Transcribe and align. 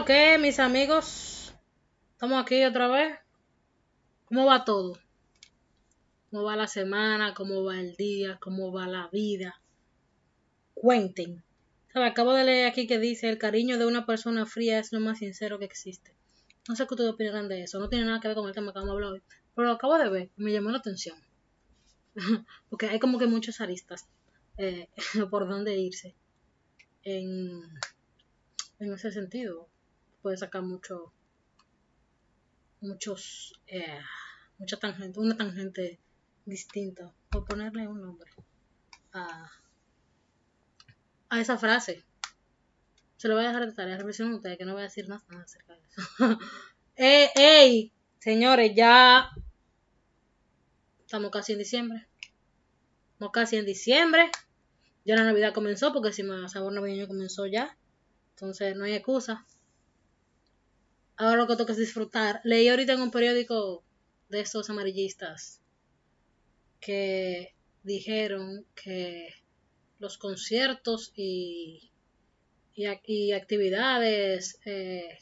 lo 0.00 0.06
que, 0.06 0.38
mis 0.38 0.58
amigos? 0.58 1.52
Estamos 2.12 2.42
aquí 2.42 2.64
otra 2.64 2.88
vez. 2.88 3.18
¿Cómo 4.24 4.46
va 4.46 4.64
todo? 4.64 4.98
¿Cómo 6.30 6.44
va 6.44 6.56
la 6.56 6.68
semana? 6.68 7.34
¿Cómo 7.34 7.64
va 7.64 7.78
el 7.78 7.96
día? 7.96 8.38
¿Cómo 8.40 8.72
va 8.72 8.86
la 8.86 9.10
vida? 9.12 9.60
Cuenten. 10.72 11.44
Acabo 11.92 12.32
de 12.32 12.44
leer 12.44 12.66
aquí 12.66 12.86
que 12.86 12.98
dice, 12.98 13.28
el 13.28 13.36
cariño 13.36 13.76
de 13.76 13.84
una 13.84 14.06
persona 14.06 14.46
fría 14.46 14.78
es 14.78 14.90
lo 14.90 15.00
más 15.00 15.18
sincero 15.18 15.58
que 15.58 15.66
existe. 15.66 16.14
No 16.66 16.76
sé 16.76 16.86
qué 16.86 16.94
ustedes 16.94 17.12
opinarán 17.12 17.48
de 17.48 17.64
eso. 17.64 17.78
No 17.78 17.90
tiene 17.90 18.06
nada 18.06 18.20
que 18.20 18.28
ver 18.28 18.38
con 18.38 18.48
el 18.48 18.54
tema 18.54 18.72
que 18.72 18.78
vamos 18.78 18.92
a 18.92 18.94
hablar 18.94 19.12
hoy. 19.12 19.22
Pero 19.54 19.68
lo 19.68 19.74
acabo 19.74 19.98
de 19.98 20.08
ver 20.08 20.30
me 20.36 20.50
llamó 20.50 20.70
la 20.70 20.78
atención. 20.78 21.18
Porque 22.70 22.86
hay 22.86 23.00
como 23.00 23.18
que 23.18 23.26
muchos 23.26 23.60
aristas 23.60 24.08
eh, 24.56 24.88
por 25.30 25.46
dónde 25.46 25.76
irse. 25.76 26.14
En, 27.02 27.60
en 28.78 28.94
ese 28.94 29.12
sentido. 29.12 29.69
Puede 30.22 30.36
sacar 30.36 30.62
mucho 30.62 31.12
muchos 32.80 33.60
eh, 33.66 34.00
mucha 34.58 34.78
tangente, 34.78 35.20
una 35.20 35.36
tangente 35.36 35.98
distinta, 36.44 37.12
por 37.30 37.44
ponerle 37.44 37.86
un 37.86 38.00
nombre 38.00 38.30
a, 39.12 39.50
a 41.28 41.40
esa 41.40 41.56
frase. 41.58 42.04
Se 43.16 43.28
lo 43.28 43.34
voy 43.34 43.44
a 43.44 43.48
dejar 43.48 43.66
de 43.66 43.72
tarea, 43.72 43.96
reflexionen 43.96 44.34
ustedes, 44.34 44.58
que 44.58 44.64
no 44.64 44.72
voy 44.72 44.82
a 44.82 44.84
decir 44.84 45.08
nada 45.08 45.22
acerca 45.42 45.74
de 45.74 45.80
eso. 45.80 46.38
¡Ey, 46.96 47.28
ey! 47.34 47.92
Señores, 48.18 48.72
ya 48.74 49.30
estamos 51.00 51.30
casi 51.30 51.52
en 51.52 51.58
diciembre. 51.58 52.06
Estamos 53.12 53.32
casi 53.32 53.56
en 53.56 53.66
diciembre. 53.66 54.30
Ya 55.04 55.16
la 55.16 55.24
Navidad 55.24 55.54
comenzó, 55.54 55.92
porque 55.92 56.12
si 56.12 56.22
más 56.22 56.52
sabor 56.52 56.72
navideño 56.72 57.08
comenzó 57.08 57.46
ya. 57.46 57.76
Entonces 58.30 58.76
no 58.76 58.84
hay 58.84 58.94
excusa. 58.94 59.46
Ahora 61.20 61.36
lo 61.36 61.46
que 61.46 61.56
toca 61.56 61.72
es 61.72 61.78
disfrutar. 61.78 62.40
Leí 62.44 62.68
ahorita 62.68 62.94
en 62.94 63.02
un 63.02 63.10
periódico 63.10 63.84
de 64.30 64.40
estos 64.40 64.70
amarillistas 64.70 65.60
que 66.80 67.54
dijeron 67.82 68.64
que 68.74 69.28
los 69.98 70.16
conciertos 70.16 71.12
y, 71.14 71.92
y, 72.72 73.32
actividades 73.32 74.60
eh, 74.64 75.18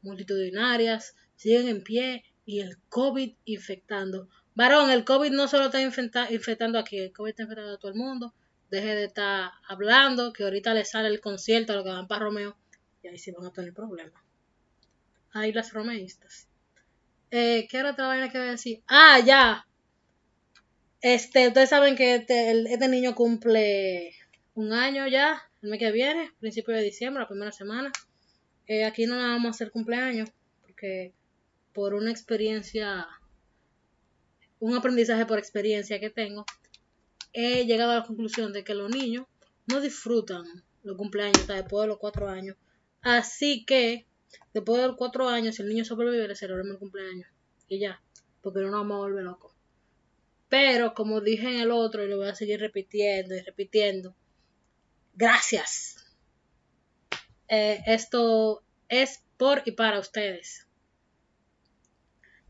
multitudinarias 0.00 1.14
siguen 1.36 1.68
en 1.68 1.82
pie 1.82 2.24
y 2.46 2.60
el 2.60 2.78
COVID 2.88 3.36
infectando. 3.44 4.30
Varón, 4.54 4.90
el 4.90 5.04
COVID 5.04 5.32
no 5.32 5.48
solo 5.48 5.66
está 5.66 5.82
infectando 5.82 6.78
aquí, 6.78 6.98
el 6.98 7.12
COVID 7.12 7.28
está 7.28 7.42
infectando 7.42 7.74
a 7.74 7.78
todo 7.78 7.90
el 7.90 7.98
mundo. 7.98 8.32
Deje 8.70 8.94
de 8.94 9.04
estar 9.04 9.50
hablando, 9.68 10.32
que 10.32 10.44
ahorita 10.44 10.72
le 10.72 10.86
sale 10.86 11.08
el 11.08 11.20
concierto 11.20 11.74
a 11.74 11.76
lo 11.76 11.84
que 11.84 11.90
van 11.90 12.08
para 12.08 12.24
Romeo 12.24 12.56
y 13.02 13.08
ahí 13.08 13.18
sí 13.18 13.32
van 13.32 13.44
a 13.44 13.52
tener 13.52 13.74
problemas. 13.74 14.27
Ahí 15.32 15.52
las 15.52 15.72
romeístas. 15.72 16.48
Eh, 17.30 17.66
¿Qué 17.70 17.78
era 17.78 17.92
otra 17.92 18.06
vaina 18.06 18.30
que 18.30 18.38
voy 18.38 18.48
a 18.48 18.52
decir? 18.52 18.82
Ah, 18.88 19.20
ya. 19.24 19.66
Este, 21.00 21.48
ustedes 21.48 21.68
saben 21.68 21.94
que 21.94 22.16
este, 22.16 22.50
este 22.72 22.88
niño 22.88 23.14
cumple 23.14 24.14
un 24.54 24.72
año 24.72 25.06
ya, 25.06 25.40
el 25.62 25.70
mes 25.70 25.78
que 25.78 25.92
viene, 25.92 26.32
principio 26.40 26.74
de 26.74 26.82
diciembre, 26.82 27.22
la 27.22 27.28
primera 27.28 27.52
semana. 27.52 27.92
Eh, 28.66 28.84
aquí 28.84 29.06
no 29.06 29.16
vamos 29.16 29.46
a 29.46 29.50
hacer 29.50 29.70
cumpleaños, 29.70 30.30
porque 30.62 31.14
por 31.72 31.94
una 31.94 32.10
experiencia, 32.10 33.06
un 34.58 34.74
aprendizaje 34.74 35.26
por 35.26 35.38
experiencia 35.38 36.00
que 36.00 36.10
tengo, 36.10 36.44
he 37.32 37.66
llegado 37.66 37.92
a 37.92 37.96
la 38.00 38.04
conclusión 38.04 38.52
de 38.52 38.64
que 38.64 38.74
los 38.74 38.90
niños 38.90 39.26
no 39.66 39.80
disfrutan 39.80 40.44
los 40.82 40.96
cumpleaños 40.96 41.38
hasta 41.38 41.54
después 41.54 41.82
de 41.84 41.88
los 41.88 41.98
cuatro 41.98 42.28
años. 42.28 42.56
Así 43.02 43.64
que 43.64 44.07
Después 44.52 44.80
de 44.80 44.88
los 44.88 44.96
cuatro 44.96 45.28
años, 45.28 45.56
si 45.56 45.62
el 45.62 45.68
niño 45.68 45.84
sobrevive, 45.84 46.28
le 46.28 46.36
celebramos 46.36 46.72
el 46.72 46.78
cumpleaños. 46.78 47.28
Y 47.68 47.78
ya, 47.78 48.02
porque 48.42 48.60
no 48.60 48.70
nos 48.70 48.80
vamos 48.80 48.94
a 48.94 48.98
volver 48.98 49.24
locos. 49.24 49.52
Pero, 50.48 50.94
como 50.94 51.20
dije 51.20 51.48
en 51.48 51.60
el 51.60 51.70
otro, 51.70 52.02
y 52.02 52.08
lo 52.08 52.16
voy 52.16 52.28
a 52.28 52.34
seguir 52.34 52.60
repitiendo 52.60 53.34
y 53.34 53.40
repitiendo, 53.40 54.14
gracias. 55.14 55.96
Eh, 57.48 57.82
esto 57.86 58.62
es 58.88 59.22
por 59.36 59.62
y 59.66 59.72
para 59.72 59.98
ustedes. 59.98 60.66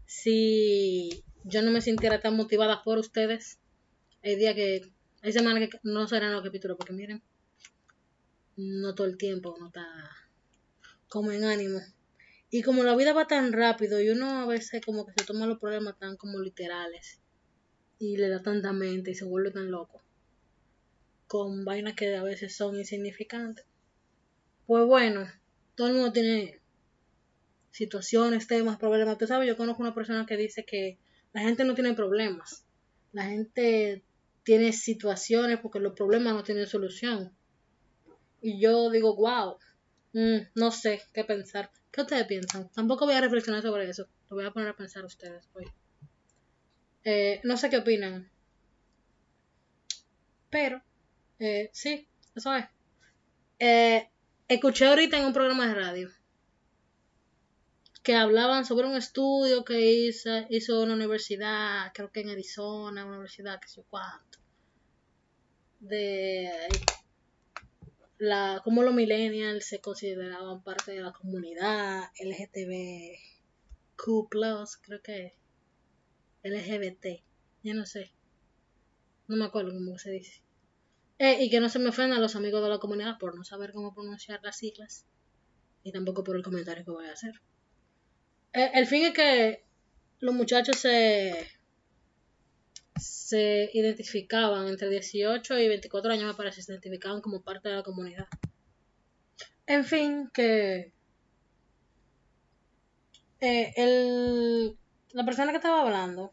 Si 0.06 1.25
yo 1.44 1.62
no 1.62 1.71
me 1.71 1.81
sintiera 1.81 2.21
tan 2.21 2.37
motivada 2.37 2.83
por 2.83 2.99
ustedes, 2.99 3.59
hay 4.22 4.37
días 4.37 4.55
que, 4.55 4.93
hay 5.22 5.33
semanas 5.33 5.69
que 5.69 5.78
no 5.83 6.06
serán 6.06 6.33
los 6.33 6.43
capítulos, 6.43 6.77
porque 6.77 6.93
miren, 6.93 7.22
no 8.56 8.94
todo 8.94 9.06
el 9.06 9.17
tiempo 9.17 9.56
no 9.59 9.67
está 9.67 9.87
como 11.09 11.33
en 11.33 11.45
ánimo. 11.45 11.81
Y 12.51 12.63
como 12.63 12.83
la 12.83 12.97
vida 12.97 13.13
va 13.13 13.27
tan 13.27 13.53
rápido 13.53 14.01
y 14.01 14.09
uno 14.09 14.41
a 14.41 14.47
veces 14.47 14.81
como 14.85 15.05
que 15.05 15.13
se 15.17 15.27
toma 15.27 15.47
los 15.47 15.59
problemas 15.59 15.99
tan 15.99 16.17
como 16.17 16.39
literales 16.39 17.21
y 17.99 18.17
le 18.17 18.29
da 18.29 18.43
tanta 18.43 18.73
mente 18.73 19.11
y 19.11 19.15
se 19.15 19.25
vuelve 19.25 19.51
tan 19.51 19.71
loco 19.71 20.03
con 21.29 21.65
vainas 21.65 21.95
que 21.95 22.17
a 22.17 22.23
veces 22.23 22.57
son 22.57 22.77
insignificantes. 22.77 23.67
Pues 24.67 24.87
bueno, 24.87 25.31
todo 25.75 25.89
el 25.89 25.95
mundo 25.95 26.13
tiene 26.13 26.61
situaciones, 27.71 28.49
temas, 28.49 28.79
problemas. 28.79 29.19
Tú 29.19 29.27
sabes, 29.27 29.47
yo 29.47 29.57
conozco 29.57 29.83
una 29.83 29.95
persona 29.95 30.27
que 30.27 30.37
dice 30.37 30.65
que 30.65 30.99
la 31.33 31.43
gente 31.43 31.65
no 31.65 31.75
tiene 31.75 31.95
problemas. 31.95 32.65
La 33.13 33.25
gente 33.25 34.03
tiene 34.43 34.73
situaciones 34.73 35.61
porque 35.61 35.81
los 35.81 35.93
problemas 35.93 36.35
no 36.35 36.43
tienen 36.43 36.67
solución. 36.67 37.37
Y 38.41 38.61
yo 38.61 38.91
digo, 38.91 39.15
wow, 39.15 39.59
Mm, 40.13 40.39
no 40.55 40.71
sé 40.71 41.03
qué 41.13 41.25
pensar. 41.25 41.71
¿Qué 41.91 42.03
ustedes 42.03 42.27
piensan? 42.27 42.69
Tampoco 42.71 43.07
voy 43.07 43.15
a 43.15 43.21
reflexionar 43.21 43.63
sobre 43.63 43.89
eso. 43.89 44.09
Lo 44.29 44.37
voy 44.37 44.45
a 44.45 44.51
poner 44.51 44.69
a 44.69 44.77
pensar 44.77 45.05
ustedes 45.05 45.49
hoy. 45.55 45.67
Eh, 47.05 47.41
no 47.45 47.57
sé 47.57 47.71
qué 47.71 47.79
opinan. 47.79 48.31
Pero, 50.51 50.83
eh, 51.39 51.71
sí, 51.73 52.09
eso 52.35 52.55
es. 52.55 52.65
Eh, 53.59 54.09
escuché 54.49 54.87
ahorita 54.87 55.19
en 55.19 55.27
un 55.27 55.33
programa 55.33 55.67
de 55.67 55.75
radio 55.75 56.11
que 58.03 58.15
hablaban 58.15 58.65
sobre 58.65 58.87
un 58.87 58.97
estudio 58.97 59.65
que 59.65 59.81
hizo, 59.93 60.31
hizo 60.49 60.83
una 60.83 60.95
universidad, 60.95 61.93
creo 61.93 62.11
que 62.11 62.21
en 62.21 62.31
Arizona, 62.31 63.05
una 63.05 63.13
universidad 63.17 63.61
que 63.61 63.69
sé 63.69 63.85
cuánto, 63.91 64.39
de 65.81 66.49
la, 68.19 68.61
como 68.65 68.83
los 68.83 68.95
millennials 68.95 69.65
se 69.67 69.81
consideraban 69.81 70.62
parte 70.62 70.93
de 70.93 71.01
la 71.01 71.12
comunidad 71.12 72.11
LGTBQ+, 72.21 73.19
creo 74.83 75.03
que 75.03 75.34
LGBT, 76.43 77.23
ya 77.62 77.75
no 77.75 77.87
sé, 77.87 78.12
no 79.29 79.37
me 79.37 79.45
acuerdo 79.45 79.73
cómo 79.73 79.99
se 79.99 80.11
dice. 80.11 80.43
Eh, 81.19 81.45
y 81.45 81.51
que 81.51 81.61
no 81.61 81.69
se 81.69 81.81
me 81.81 81.89
ofendan 81.89 82.21
los 82.21 82.37
amigos 82.37 82.62
de 82.62 82.69
la 82.69 82.79
comunidad 82.79 83.19
por 83.19 83.34
no 83.34 83.43
saber 83.45 83.73
cómo 83.73 83.95
pronunciar 83.95 84.41
las 84.43 84.59
siglas, 84.59 85.06
y 85.83 85.93
tampoco 85.93 86.25
por 86.25 86.37
el 86.37 86.43
comentario 86.43 86.85
que 86.85 86.91
voy 86.91 87.06
a 87.06 87.12
hacer. 87.12 87.41
Eh, 88.53 88.71
el 88.75 88.87
fin 88.87 89.05
es 89.05 89.12
que 89.12 89.65
los 90.21 90.35
muchachos 90.35 90.77
se 90.79 91.49
se 92.99 93.71
identificaban 93.73 94.69
entre 94.69 94.89
18 94.91 95.59
y 95.59 95.69
24 95.69 96.13
años, 96.13 96.27
me 96.27 96.35
parece, 96.35 96.63
se 96.63 96.73
identificaban 96.73 97.21
como 97.21 97.43
parte 97.43 97.69
de 97.69 97.77
la 97.77 97.83
comunidad. 97.83 98.27
En 99.67 99.85
fin, 99.85 100.31
que 100.33 100.93
eh, 103.41 103.73
el, 103.77 104.79
la 105.13 105.25
persona 105.25 105.51
que 105.51 105.59
estaba 105.59 105.83
hablando, 105.83 106.33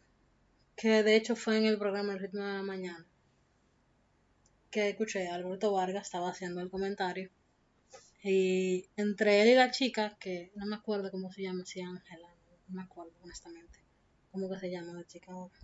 que 0.74 1.02
de 1.02 1.16
hecho 1.16 1.36
fue 1.36 1.58
en 1.58 1.66
el 1.66 1.78
programa 1.78 2.12
El 2.12 2.20
ritmo 2.20 2.44
de 2.44 2.52
la 2.54 2.62
mañana, 2.62 3.06
que 4.70 4.90
escuché, 4.90 5.28
Alberto 5.28 5.72
Vargas 5.72 6.06
estaba 6.06 6.30
haciendo 6.30 6.60
el 6.60 6.70
comentario. 6.70 7.30
Y 8.22 8.86
entre 8.96 9.42
él 9.42 9.48
y 9.50 9.54
la 9.54 9.70
chica, 9.70 10.16
que 10.18 10.50
no 10.56 10.66
me 10.66 10.76
acuerdo 10.76 11.10
cómo 11.10 11.30
se 11.30 11.42
llama, 11.42 11.64
si 11.64 11.80
Ángela, 11.80 12.28
no 12.68 12.74
me 12.74 12.82
acuerdo 12.82 13.12
honestamente 13.22 13.78
cómo 14.32 14.50
que 14.50 14.58
se 14.58 14.70
llama 14.70 14.92
la 14.92 15.06
chica 15.06 15.32
ahora 15.32 15.54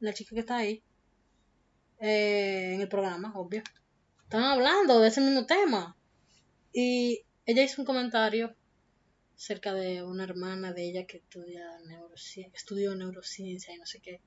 la 0.00 0.12
chica 0.12 0.34
que 0.34 0.40
está 0.40 0.56
ahí, 0.58 0.82
eh, 2.00 2.72
en 2.74 2.80
el 2.80 2.88
programa, 2.88 3.32
obvio, 3.36 3.62
estaban 4.22 4.46
hablando 4.46 5.00
de 5.00 5.08
ese 5.08 5.20
mismo 5.20 5.46
tema. 5.46 5.96
Y 6.72 7.22
ella 7.46 7.62
hizo 7.62 7.82
un 7.82 7.86
comentario 7.86 8.54
acerca 9.36 9.74
de 9.74 10.02
una 10.02 10.24
hermana 10.24 10.72
de 10.72 10.88
ella 10.88 11.06
que 11.06 11.18
estudia 11.18 11.78
neurociencia, 11.86 12.56
estudió 12.56 12.94
neurociencia 12.94 13.74
y 13.74 13.78
no 13.78 13.86
sé 13.86 14.00
qué. 14.00 14.20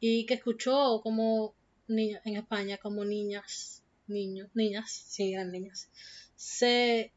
Y 0.00 0.26
que 0.26 0.34
escuchó 0.34 1.00
como 1.02 1.54
en 1.88 2.36
España, 2.36 2.78
como 2.78 3.04
niñas, 3.04 3.82
niños, 4.06 4.48
niñas, 4.54 4.90
sí, 4.90 5.34
eran 5.34 5.52
niñas, 5.52 5.90
se, 6.36 7.12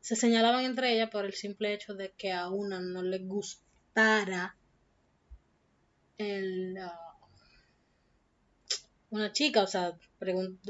se 0.00 0.16
señalaban 0.16 0.64
entre 0.64 0.94
ellas 0.94 1.10
por 1.10 1.24
el 1.24 1.34
simple 1.34 1.74
hecho 1.74 1.94
de 1.94 2.12
que 2.12 2.32
a 2.32 2.48
una 2.48 2.80
no 2.80 3.02
le 3.02 3.18
gustara 3.18 4.56
el, 6.20 6.78
una 9.10 9.32
chica, 9.32 9.62
o 9.62 9.66
sea, 9.66 9.96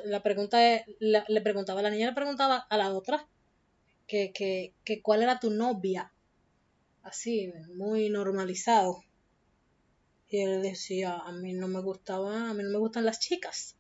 la 0.05 0.23
pregunta 0.23 0.85
le 1.01 1.41
preguntaba, 1.41 1.83
la 1.83 1.91
niña 1.91 2.09
le 2.09 2.15
preguntaba 2.15 2.57
a 2.57 2.77
la 2.77 2.93
otra 2.93 3.27
que, 4.07 4.33
que, 4.33 4.73
que 4.85 5.03
cuál 5.03 5.23
era 5.23 5.41
tu 5.41 5.51
novia. 5.51 6.13
Así, 7.03 7.53
muy 7.75 8.11
normalizado. 8.11 9.03
Y 10.29 10.43
él 10.43 10.63
decía, 10.63 11.17
a 11.17 11.33
mí 11.33 11.53
no 11.55 11.67
me 11.67 11.81
gustaba, 11.81 12.51
a 12.51 12.55
mí 12.55 12.63
no 12.63 12.71
me 12.71 12.79
gustan 12.79 13.05
las 13.05 13.19
chicas. 13.19 13.77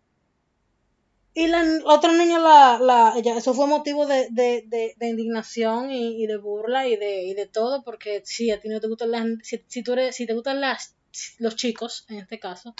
Y 1.32 1.46
la, 1.46 1.62
otra 1.84 2.12
niña, 2.12 2.40
la, 2.40 2.78
la, 2.81 3.14
eso 3.37 3.55
fue 3.55 3.69
motivo 3.69 4.05
de, 4.06 4.28
de, 4.31 4.64
de, 4.99 5.08
indignación 5.08 5.93
y, 5.93 6.26
de 6.26 6.37
burla 6.38 6.88
y 6.88 6.96
de, 6.96 7.22
y 7.22 7.34
de 7.34 7.46
todo, 7.46 7.84
porque 7.84 8.22
si 8.25 8.50
a 8.50 8.61
ti 8.61 8.69
no 8.69 8.81
te 8.81 8.88
gustan 8.88 9.12
las, 9.12 9.26
si, 9.43 9.62
si 9.69 9.84
tú 9.84 9.93
eres, 9.93 10.17
si 10.17 10.26
te 10.26 10.34
gustan 10.34 10.61
las, 10.61 10.96
los 11.39 11.57
chicos, 11.57 12.05
en 12.09 12.19
este 12.19 12.39
caso, 12.39 12.75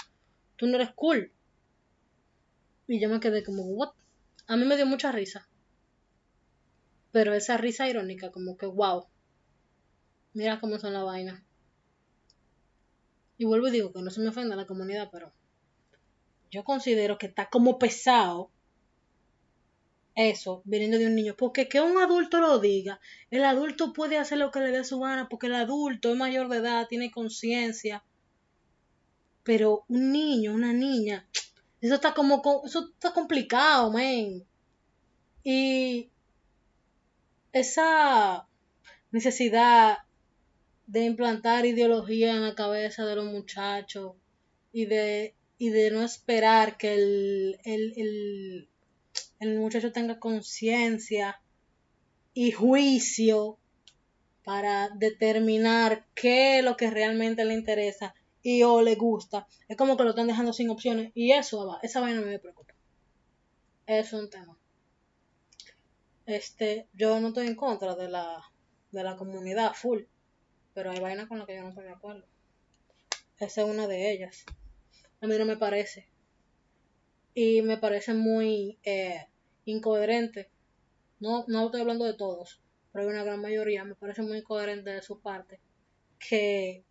tú 0.55 0.67
no 0.67 0.75
eres 0.75 0.91
cool. 0.95 1.31
Y 2.87 2.99
yo 2.99 3.09
me 3.09 3.19
quedé 3.19 3.43
como, 3.43 3.63
what? 3.63 3.91
A 4.47 4.57
mí 4.57 4.65
me 4.65 4.75
dio 4.75 4.85
mucha 4.85 5.11
risa. 5.11 5.47
Pero 7.11 7.33
esa 7.33 7.57
risa 7.57 7.89
irónica, 7.89 8.31
como 8.31 8.57
que, 8.57 8.65
wow. 8.65 9.07
Mira 10.33 10.59
cómo 10.59 10.79
son 10.79 10.93
la 10.93 11.03
vaina. 11.03 11.43
Y 13.37 13.45
vuelvo 13.45 13.67
y 13.67 13.71
digo 13.71 13.91
que 13.91 14.01
no 14.01 14.09
se 14.11 14.21
me 14.21 14.29
ofenda 14.29 14.55
la 14.55 14.67
comunidad, 14.67 15.09
pero 15.11 15.33
yo 16.51 16.63
considero 16.63 17.17
que 17.17 17.27
está 17.27 17.49
como 17.49 17.79
pesado 17.79 18.51
eso, 20.15 20.61
viniendo 20.65 20.97
de 20.97 21.07
un 21.07 21.15
niño. 21.15 21.35
Porque 21.37 21.67
que 21.67 21.81
un 21.81 21.97
adulto 21.97 22.39
lo 22.39 22.59
diga, 22.59 22.99
el 23.29 23.43
adulto 23.43 23.93
puede 23.93 24.17
hacer 24.17 24.37
lo 24.37 24.51
que 24.51 24.59
le 24.59 24.71
dé 24.71 24.83
su 24.83 24.99
gana, 24.99 25.29
porque 25.29 25.47
el 25.47 25.55
adulto 25.55 26.11
es 26.11 26.17
mayor 26.17 26.49
de 26.49 26.57
edad, 26.57 26.87
tiene 26.87 27.11
conciencia. 27.11 28.03
Pero 29.43 29.85
un 29.87 30.11
niño, 30.11 30.53
una 30.53 30.73
niña, 30.73 31.27
eso 31.81 31.95
está 31.95 32.13
como, 32.13 32.41
eso 32.65 32.89
está 32.93 33.11
complicado, 33.11 33.91
man. 33.91 34.43
Y 35.43 36.09
esa 37.51 38.47
necesidad 39.11 39.97
de 40.87 41.05
implantar 41.05 41.65
ideología 41.65 42.31
en 42.31 42.43
la 42.43 42.55
cabeza 42.55 43.05
de 43.05 43.15
los 43.15 43.25
muchachos 43.25 44.13
y 44.71 44.85
de, 44.85 45.35
y 45.57 45.69
de 45.69 45.91
no 45.91 46.03
esperar 46.03 46.77
que 46.77 46.93
el, 46.93 47.59
el, 47.63 48.67
el, 49.39 49.57
muchacho 49.57 49.91
tenga 49.91 50.19
conciencia 50.19 51.41
y 52.33 52.51
juicio 52.51 53.57
para 54.43 54.89
determinar 54.89 56.05
qué 56.13 56.59
es 56.59 56.63
lo 56.63 56.77
que 56.77 56.89
realmente 56.89 57.43
le 57.45 57.53
interesa 57.53 58.13
y 58.43 58.63
o 58.63 58.81
le 58.81 58.95
gusta. 58.95 59.47
Es 59.67 59.77
como 59.77 59.97
que 59.97 60.03
lo 60.03 60.11
están 60.11 60.27
dejando 60.27 60.53
sin 60.53 60.69
opciones 60.69 61.11
y 61.15 61.31
eso, 61.31 61.79
esa 61.81 62.01
vaina 62.01 62.21
me 62.21 62.39
preocupa. 62.39 62.73
Es 63.85 64.13
un 64.13 64.29
tema. 64.29 64.57
Este, 66.25 66.87
yo 66.93 67.19
no 67.19 67.29
estoy 67.29 67.47
en 67.47 67.55
contra 67.55 67.95
de 67.95 68.09
la, 68.09 68.41
de 68.91 69.03
la 69.03 69.15
comunidad 69.15 69.73
full. 69.73 70.03
Pero 70.73 70.91
hay 70.91 70.99
vainas 70.99 71.27
con 71.27 71.37
las 71.37 71.47
que 71.47 71.55
yo 71.55 71.63
no 71.63 71.69
estoy 71.69 71.85
de 71.85 71.91
acuerdo. 71.91 72.25
Esa 73.39 73.61
es 73.61 73.67
una 73.67 73.87
de 73.87 74.11
ellas. 74.11 74.45
A 75.19 75.27
mí 75.27 75.37
no 75.37 75.45
me 75.45 75.57
parece. 75.57 76.07
Y 77.33 77.61
me 77.61 77.77
parece 77.77 78.13
muy 78.13 78.79
eh, 78.83 79.27
incoherente. 79.65 80.49
No, 81.19 81.45
no 81.47 81.65
estoy 81.65 81.81
hablando 81.81 82.05
de 82.05 82.13
todos, 82.13 82.61
pero 82.91 83.03
hay 83.03 83.11
una 83.11 83.23
gran 83.23 83.41
mayoría. 83.41 83.83
Me 83.83 83.95
parece 83.95 84.21
muy 84.21 84.37
incoherente 84.37 84.91
de 84.91 85.01
su 85.01 85.19
parte. 85.19 85.59
Que 86.19 86.85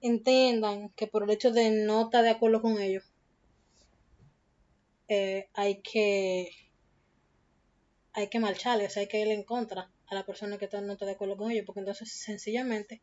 entiendan 0.00 0.90
que 0.90 1.06
por 1.06 1.24
el 1.24 1.30
hecho 1.30 1.50
de 1.50 1.70
no 1.70 2.02
estar 2.02 2.22
de 2.22 2.30
acuerdo 2.30 2.62
con 2.62 2.80
ellos, 2.80 3.04
eh, 5.08 5.48
hay 5.54 5.82
que 5.82 6.50
hay 8.12 8.28
que 8.28 8.40
marcharle, 8.40 8.88
hay 8.94 9.08
que 9.08 9.20
ir 9.20 9.28
en 9.28 9.44
contra 9.44 9.90
a 10.06 10.14
la 10.14 10.26
persona 10.26 10.58
que 10.58 10.68
no 10.82 10.92
está 10.92 11.06
de 11.06 11.12
acuerdo 11.12 11.36
con 11.36 11.50
ellos, 11.50 11.64
porque 11.64 11.80
entonces 11.80 12.12
sencillamente 12.12 13.02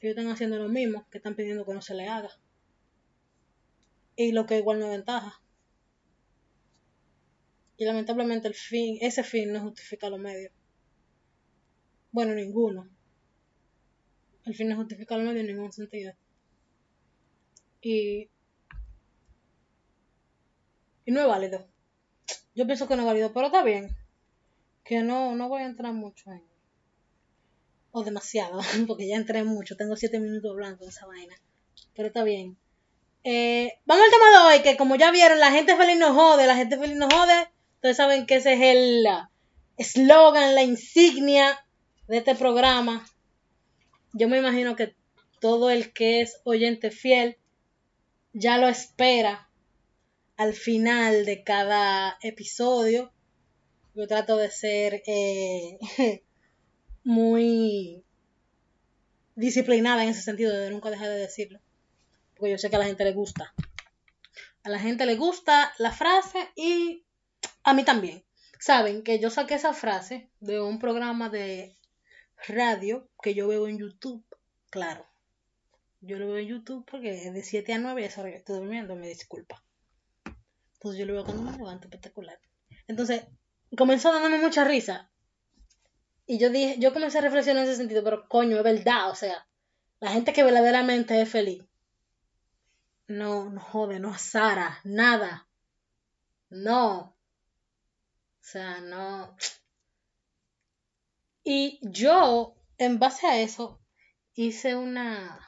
ellos 0.00 0.16
están 0.16 0.32
haciendo 0.32 0.58
lo 0.58 0.68
mismo 0.68 1.06
que 1.10 1.18
están 1.18 1.34
pidiendo 1.34 1.66
que 1.66 1.74
no 1.74 1.82
se 1.82 1.94
le 1.94 2.08
haga. 2.08 2.30
Y 4.16 4.32
lo 4.32 4.46
que 4.46 4.58
igual 4.58 4.78
no 4.78 4.86
es 4.86 4.92
ventaja. 4.92 5.42
Y 7.76 7.84
lamentablemente 7.84 8.48
el 8.48 8.54
fin, 8.54 8.98
ese 9.00 9.22
fin 9.22 9.52
no 9.52 9.60
justifica 9.60 10.10
los 10.10 10.18
medios. 10.18 10.52
Bueno, 12.10 12.34
ninguno. 12.34 12.88
El 14.48 14.54
fin 14.54 14.68
no 14.68 14.76
justifica 14.76 15.16
los 15.16 15.26
medios 15.26 15.42
en 15.42 15.54
ningún 15.54 15.72
sentido. 15.72 16.12
Y, 17.80 18.28
y 21.04 21.12
no 21.12 21.20
es 21.20 21.26
válido. 21.26 21.66
Yo 22.54 22.66
pienso 22.66 22.88
que 22.88 22.96
no 22.96 23.02
es 23.02 23.06
válido, 23.06 23.32
pero 23.32 23.46
está 23.46 23.62
bien 23.62 23.94
que 24.88 25.02
no, 25.02 25.36
no 25.36 25.48
voy 25.50 25.60
a 25.60 25.66
entrar 25.66 25.92
mucho 25.92 26.32
en... 26.32 26.42
O 27.90 28.02
demasiado, 28.02 28.60
porque 28.86 29.06
ya 29.06 29.16
entré 29.16 29.44
mucho, 29.44 29.76
tengo 29.76 29.96
siete 29.96 30.18
minutos 30.18 30.50
hablando 30.50 30.84
de 30.84 30.90
esa 30.90 31.06
vaina. 31.06 31.36
Pero 31.94 32.08
está 32.08 32.24
bien. 32.24 32.56
Eh, 33.22 33.74
vamos 33.84 34.04
al 34.04 34.10
tema 34.10 34.30
de 34.30 34.46
hoy, 34.46 34.62
que 34.62 34.78
como 34.78 34.96
ya 34.96 35.10
vieron, 35.10 35.40
la 35.40 35.50
gente 35.50 35.76
feliz 35.76 35.98
no 35.98 36.14
jode, 36.14 36.46
la 36.46 36.56
gente 36.56 36.78
feliz 36.78 36.96
no 36.96 37.06
jode. 37.10 37.48
Ustedes 37.74 37.98
saben 37.98 38.24
que 38.24 38.36
ese 38.36 38.54
es 38.54 38.60
el 38.62 39.06
eslogan, 39.76 40.54
la 40.54 40.62
insignia 40.62 41.62
de 42.06 42.16
este 42.16 42.34
programa. 42.34 43.06
Yo 44.12 44.28
me 44.28 44.38
imagino 44.38 44.76
que 44.76 44.94
todo 45.40 45.70
el 45.70 45.92
que 45.92 46.20
es 46.20 46.40
oyente 46.44 46.90
fiel 46.90 47.36
ya 48.32 48.58
lo 48.58 48.68
espera 48.68 49.48
al 50.36 50.54
final 50.54 51.24
de 51.24 51.42
cada 51.42 52.18
episodio 52.22 53.12
yo 53.98 54.06
trato 54.06 54.36
de 54.36 54.48
ser 54.48 55.02
eh, 55.08 55.76
muy 57.02 58.04
disciplinada 59.34 60.04
en 60.04 60.10
ese 60.10 60.22
sentido, 60.22 60.56
de 60.56 60.70
nunca 60.70 60.90
dejar 60.90 61.08
de 61.08 61.18
decirlo. 61.18 61.60
Porque 62.36 62.52
yo 62.52 62.58
sé 62.58 62.70
que 62.70 62.76
a 62.76 62.78
la 62.78 62.84
gente 62.84 63.04
le 63.04 63.12
gusta. 63.12 63.52
A 64.62 64.68
la 64.68 64.78
gente 64.78 65.04
le 65.04 65.16
gusta 65.16 65.72
la 65.78 65.90
frase 65.90 66.38
y 66.54 67.04
a 67.64 67.74
mí 67.74 67.84
también. 67.84 68.24
Saben 68.60 69.02
que 69.02 69.18
yo 69.18 69.30
saqué 69.30 69.54
esa 69.54 69.74
frase 69.74 70.30
de 70.38 70.60
un 70.60 70.78
programa 70.78 71.28
de 71.28 71.76
radio 72.46 73.08
que 73.22 73.34
yo 73.34 73.48
veo 73.48 73.68
en 73.68 73.78
YouTube. 73.78 74.24
Claro. 74.70 75.06
Yo 76.00 76.18
lo 76.18 76.28
veo 76.28 76.38
en 76.38 76.48
YouTube 76.48 76.86
porque 76.88 77.30
de 77.30 77.42
7 77.42 77.72
a 77.72 77.78
9 77.78 78.02
ya 78.02 78.08
estoy 78.08 78.56
durmiendo, 78.56 78.94
me 78.94 79.08
disculpa. 79.08 79.62
Entonces 80.74 81.00
yo 81.00 81.06
lo 81.06 81.14
veo 81.14 81.24
cuando 81.24 81.42
me 81.42 81.56
levanto 81.56 81.88
espectacular. 81.88 82.38
Entonces, 82.86 83.24
comenzó 83.76 84.12
dándome 84.12 84.38
mucha 84.38 84.64
risa. 84.64 85.10
Y 86.26 86.38
yo 86.38 86.50
dije, 86.50 86.76
yo 86.78 86.92
comencé 86.92 87.18
a 87.18 87.22
reflexionar 87.22 87.64
en 87.64 87.70
ese 87.70 87.78
sentido, 87.78 88.04
pero 88.04 88.28
coño, 88.28 88.56
es 88.58 88.62
verdad, 88.62 89.10
o 89.10 89.14
sea, 89.14 89.46
la 89.98 90.10
gente 90.10 90.32
que 90.32 90.44
verdaderamente 90.44 91.20
es 91.20 91.28
feliz. 91.28 91.64
No, 93.08 93.48
no 93.50 93.60
jode, 93.60 93.98
no 93.98 94.16
Sara, 94.18 94.78
nada. 94.84 95.48
No. 96.50 96.98
O 97.00 97.14
sea, 98.40 98.80
no. 98.80 99.36
Y 101.50 101.80
yo, 101.80 102.58
en 102.76 102.98
base 102.98 103.26
a 103.26 103.40
eso, 103.40 103.80
hice 104.34 104.76
una, 104.76 105.40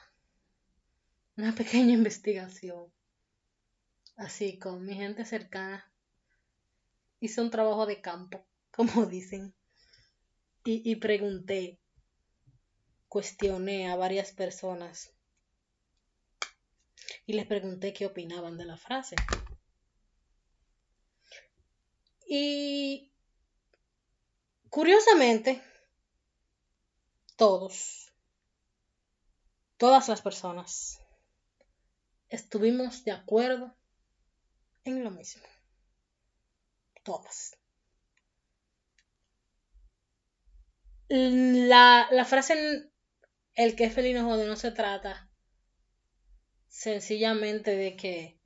una 1.37 1.53
pequeña 1.55 1.93
investigación. 1.93 2.91
Así, 4.15 4.57
con 4.57 4.83
mi 4.83 4.95
gente 4.95 5.25
cercana 5.25 5.93
hice 7.19 7.39
un 7.39 7.51
trabajo 7.51 7.85
de 7.85 8.01
campo, 8.01 8.43
como 8.71 9.05
dicen, 9.05 9.53
y, 10.63 10.95
pregunté, 10.95 11.79
cuestioné 13.07 13.87
a 13.87 13.95
varias 13.95 14.31
personas 14.31 15.13
y 17.27 17.33
les 17.33 17.45
pregunté 17.45 17.93
qué 17.93 18.07
opinaban 18.07 18.57
de 18.57 18.65
la 18.65 18.77
frase. 18.77 19.15
Y 22.27 23.13
curiosamente, 24.71 25.61
todos, 27.41 28.13
todas 29.77 30.07
las 30.09 30.21
personas, 30.21 31.01
estuvimos 32.29 33.03
de 33.03 33.13
acuerdo 33.13 33.75
en 34.83 35.03
lo 35.03 35.09
mismo 35.09 35.41
todas. 37.01 37.57
La, 41.09 42.07
la 42.11 42.25
frase 42.25 42.91
el 43.55 43.75
que 43.75 43.85
es 43.85 43.93
feliz 43.95 44.13
no 44.15 44.25
jode 44.25 44.45
no 44.45 44.55
se 44.55 44.69
trata 44.69 45.27
sencillamente 46.67 47.75
de 47.75 47.95
que 47.95 48.39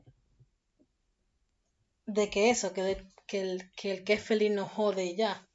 de 2.06 2.30
que 2.30 2.50
eso, 2.50 2.72
que, 2.72 3.06
que, 3.28 3.42
el, 3.42 3.72
que 3.74 3.92
el 3.92 4.06
que 4.06 4.14
es 4.14 4.24
feliz 4.24 4.52
no 4.52 4.66
jode 4.66 5.18
ya. 5.18 5.46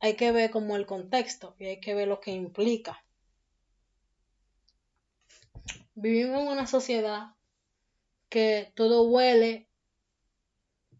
Hay 0.00 0.16
que 0.16 0.32
ver 0.32 0.50
como 0.50 0.76
el 0.76 0.86
contexto 0.86 1.56
y 1.58 1.66
hay 1.66 1.80
que 1.80 1.94
ver 1.94 2.08
lo 2.08 2.20
que 2.20 2.32
implica. 2.32 3.04
Vivimos 5.94 6.42
en 6.42 6.48
una 6.48 6.66
sociedad 6.66 7.34
que 8.28 8.72
todo 8.74 9.04
huele 9.04 9.68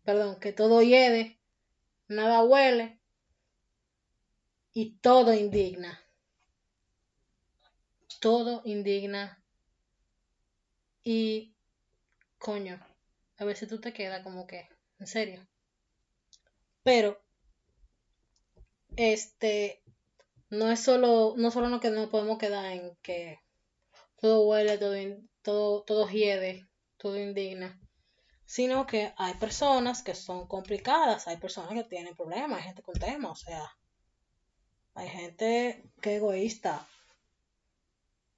perdón, 0.04 0.38
que 0.38 0.52
todo 0.52 0.82
hiede, 0.82 1.40
nada 2.08 2.44
huele 2.44 3.00
y 4.72 4.96
todo 4.98 5.32
indigna. 5.32 6.00
Todo 8.20 8.62
indigna. 8.64 9.42
Y, 11.02 11.54
coño, 12.38 12.80
a 13.38 13.44
veces 13.44 13.68
tú 13.68 13.80
te 13.80 13.92
quedas 13.92 14.22
como 14.22 14.46
que, 14.46 14.68
en 14.98 15.06
serio. 15.06 15.46
Pero, 16.82 17.22
este, 18.96 19.82
no 20.50 20.70
es 20.70 20.80
solo, 20.80 21.34
no 21.36 21.50
solo 21.50 21.68
no 21.68 21.80
que 21.80 21.90
nos 21.90 22.08
podemos 22.08 22.38
quedar 22.38 22.66
en 22.66 22.96
que 23.02 23.40
todo 24.20 24.46
huele, 24.46 24.78
todo, 24.78 24.94
todo, 25.42 25.82
todo 25.82 26.08
hiede, 26.08 26.66
todo 26.96 27.18
indigna, 27.18 27.78
sino 28.44 28.86
que 28.86 29.12
hay 29.16 29.34
personas 29.34 30.02
que 30.02 30.14
son 30.14 30.46
complicadas, 30.46 31.28
hay 31.28 31.36
personas 31.36 31.72
que 31.74 31.84
tienen 31.88 32.14
problemas, 32.14 32.58
hay 32.58 32.64
gente 32.64 32.82
con 32.82 32.94
temas, 32.94 33.32
o 33.32 33.44
sea, 33.44 33.76
hay 34.94 35.08
gente 35.08 35.84
que 36.00 36.10
es 36.12 36.16
egoísta, 36.18 36.86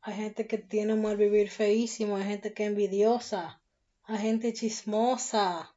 hay 0.00 0.14
gente 0.14 0.46
que 0.46 0.58
tiene 0.58 0.94
un 0.94 1.02
mal 1.02 1.16
vivir 1.16 1.50
feísimo, 1.50 2.16
hay 2.16 2.24
gente 2.24 2.52
que 2.54 2.64
es 2.64 2.70
envidiosa, 2.70 3.60
hay 4.04 4.18
gente 4.18 4.52
chismosa. 4.52 5.74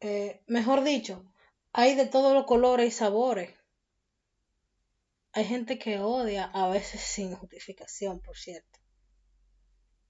Eh, 0.00 0.40
mejor 0.46 0.84
dicho, 0.84 1.24
hay 1.76 1.96
de 1.96 2.06
todos 2.06 2.32
los 2.32 2.46
colores 2.46 2.86
y 2.86 2.90
sabores. 2.92 3.52
Hay 5.32 5.44
gente 5.44 5.76
que 5.76 5.98
odia, 5.98 6.44
a 6.44 6.68
veces 6.68 7.00
sin 7.00 7.34
justificación, 7.34 8.20
por 8.20 8.36
cierto. 8.38 8.78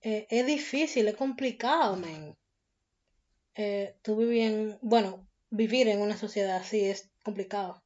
Eh, 0.02 0.26
es 0.28 0.44
difícil, 0.44 1.09
es 1.09 1.16
complicado, 1.16 1.97
men. 1.97 2.37
Eh, 3.54 3.97
tú 4.02 4.14
vivir 4.16 4.42
en, 4.42 4.78
bueno, 4.83 5.26
vivir 5.49 5.88
en 5.88 6.02
una 6.02 6.18
sociedad 6.18 6.56
así 6.56 6.85
es 6.85 7.11
complicado. 7.25 7.83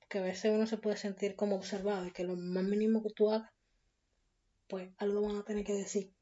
Porque 0.00 0.18
a 0.18 0.22
veces 0.22 0.50
uno 0.52 0.66
se 0.66 0.78
puede 0.78 0.96
sentir 0.96 1.36
como 1.36 1.54
observado 1.54 2.06
y 2.06 2.10
que 2.10 2.24
lo 2.24 2.34
más 2.34 2.64
mínimo 2.64 3.00
que 3.04 3.10
tú 3.14 3.30
hagas, 3.30 3.48
pues 4.66 4.90
algo 4.96 5.22
van 5.22 5.36
a 5.36 5.44
tener 5.44 5.64
que 5.64 5.74
decir. 5.74 6.12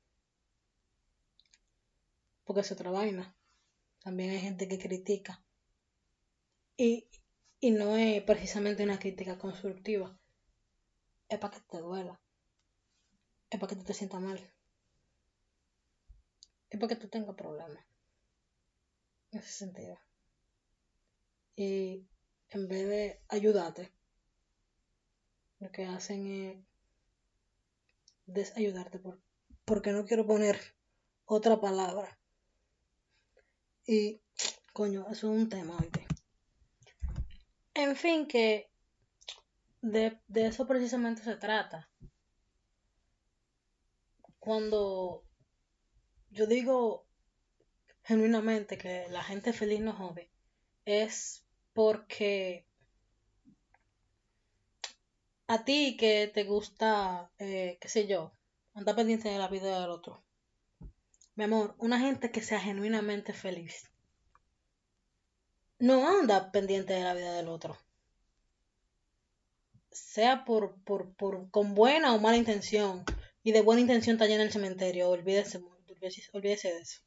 Porque 2.44 2.60
es 2.60 2.70
otra 2.70 2.90
vaina. 2.90 3.34
También 4.00 4.28
hay 4.28 4.40
gente 4.40 4.68
que 4.68 4.78
critica. 4.78 5.42
Y, 6.82 7.06
y 7.60 7.70
no 7.70 7.96
es 7.96 8.24
precisamente 8.24 8.82
una 8.82 8.98
crítica 8.98 9.38
constructiva 9.38 10.18
es 11.28 11.38
para 11.38 11.54
que 11.54 11.60
te 11.60 11.78
duela. 11.78 12.20
Es 13.50 13.60
para 13.60 13.70
que 13.70 13.76
tú 13.76 13.84
te 13.84 13.94
sientas 13.94 14.20
mal. 14.20 14.52
Es 16.70 16.80
para 16.80 16.88
que 16.88 16.96
tú 16.96 17.08
tengas 17.08 17.36
problemas. 17.36 17.84
En 19.30 19.38
ese 19.38 19.52
sentido. 19.52 19.96
Y 21.54 22.04
en 22.48 22.66
vez 22.66 22.88
de 22.88 23.22
ayudarte, 23.28 23.92
lo 25.60 25.70
que 25.70 25.86
hacen 25.86 26.26
es 26.26 26.64
desayudarte 28.26 28.98
por, 28.98 29.22
porque 29.64 29.92
no 29.92 30.04
quiero 30.04 30.26
poner 30.26 30.58
otra 31.26 31.60
palabra. 31.60 32.18
Y, 33.86 34.20
coño, 34.72 35.02
eso 35.02 35.32
es 35.32 35.42
un 35.42 35.48
tema, 35.48 35.78
oíste. 35.78 36.01
En 37.74 37.96
fin, 37.96 38.26
que 38.26 38.70
de, 39.80 40.18
eso 40.34 40.66
precisamente 40.66 41.22
se 41.22 41.36
trata. 41.36 41.88
Cuando 44.38 45.24
yo 46.30 46.46
digo 46.46 47.06
genuinamente 48.04 48.76
que 48.76 49.06
la 49.08 49.22
gente 49.22 49.52
feliz 49.52 49.80
no 49.80 49.92
jode, 49.92 50.30
es 50.84 51.44
porque 51.72 52.66
a 55.46 55.64
ti 55.64 55.96
que 55.96 56.30
te 56.32 56.44
gusta, 56.44 57.30
eh, 57.38 57.78
qué 57.80 57.88
sé 57.88 58.06
yo, 58.06 58.32
andar 58.74 58.96
pendiente 58.96 59.28
de 59.28 59.38
la 59.38 59.48
vida 59.48 59.80
del 59.80 59.90
otro. 59.90 60.24
Mi 61.36 61.44
amor, 61.44 61.74
una 61.78 61.98
gente 61.98 62.30
que 62.30 62.42
sea 62.42 62.60
genuinamente 62.60 63.32
feliz 63.32 63.91
no 65.82 66.08
anda 66.08 66.50
pendiente 66.52 66.92
de 66.94 67.04
la 67.04 67.14
vida 67.14 67.32
del 67.34 67.48
otro 67.48 67.76
sea 69.92 70.44
por, 70.44 70.74
por, 70.84 71.14
por, 71.14 71.50
con 71.50 71.74
buena 71.74 72.14
o 72.14 72.18
mala 72.18 72.36
intención, 72.36 73.04
y 73.42 73.52
de 73.52 73.62
buena 73.62 73.80
intención 73.80 74.14
está 74.16 74.26
llena 74.26 74.42
el 74.42 74.52
cementerio, 74.52 75.10
olvídese, 75.10 75.62
olvídese, 76.32 76.68
de 76.68 76.80
eso. 76.80 77.02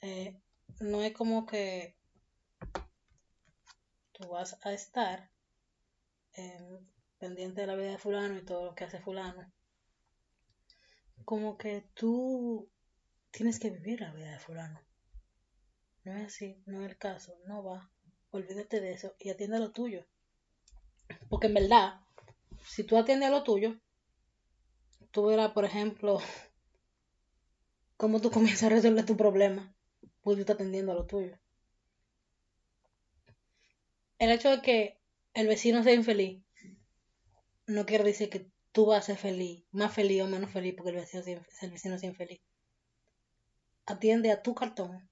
Eh, 0.00 0.40
no 0.80 1.02
es 1.02 1.12
como 1.12 1.46
que 1.46 1.96
tú 4.12 4.28
vas 4.28 4.58
a 4.62 4.72
estar 4.72 5.30
eh, 6.34 6.78
pendiente 7.18 7.62
de 7.62 7.66
la 7.66 7.74
vida 7.74 7.90
de 7.90 7.98
fulano 7.98 8.36
y 8.36 8.44
todo 8.44 8.66
lo 8.66 8.74
que 8.74 8.84
hace 8.84 9.00
fulano. 9.00 9.50
Como 11.24 11.56
que 11.58 11.88
tú 11.94 12.70
tienes 13.30 13.58
que 13.58 13.70
vivir 13.70 14.00
la 14.00 14.12
vida 14.12 14.30
de 14.30 14.38
fulano. 14.38 14.85
No 16.06 16.16
es 16.16 16.26
así, 16.26 16.62
no 16.66 16.84
es 16.84 16.90
el 16.90 16.96
caso, 16.96 17.36
no 17.48 17.64
va. 17.64 17.90
Olvídate 18.30 18.80
de 18.80 18.92
eso 18.92 19.16
y 19.18 19.30
atienda 19.30 19.58
lo 19.58 19.72
tuyo. 19.72 20.06
Porque 21.28 21.48
en 21.48 21.54
verdad, 21.54 22.00
si 22.64 22.84
tú 22.84 22.96
atiendes 22.96 23.28
a 23.28 23.32
lo 23.32 23.42
tuyo, 23.42 23.76
tú 25.10 25.26
verás, 25.26 25.50
por 25.50 25.64
ejemplo, 25.64 26.20
cómo 27.96 28.20
tú 28.20 28.30
comienzas 28.30 28.62
a 28.62 28.74
resolver 28.76 29.04
tu 29.04 29.16
problema, 29.16 29.74
porque 30.20 30.36
tú 30.36 30.40
estás 30.42 30.54
atendiendo 30.54 30.92
a 30.92 30.94
lo 30.94 31.06
tuyo. 31.06 31.40
El 34.20 34.30
hecho 34.30 34.50
de 34.50 34.62
que 34.62 35.00
el 35.34 35.48
vecino 35.48 35.82
sea 35.82 35.94
infeliz 35.94 36.40
no 37.66 37.84
quiere 37.84 38.04
decir 38.04 38.30
que 38.30 38.48
tú 38.70 38.86
vas 38.86 39.02
a 39.02 39.06
ser 39.06 39.16
feliz, 39.16 39.64
más 39.72 39.92
feliz 39.92 40.22
o 40.22 40.28
menos 40.28 40.52
feliz 40.52 40.72
porque 40.76 40.90
el 40.90 40.96
vecino, 40.98 41.24
el 41.62 41.70
vecino 41.72 41.98
sea 41.98 42.10
infeliz. 42.10 42.40
Atiende 43.86 44.30
a 44.30 44.40
tu 44.40 44.54
cartón. 44.54 45.10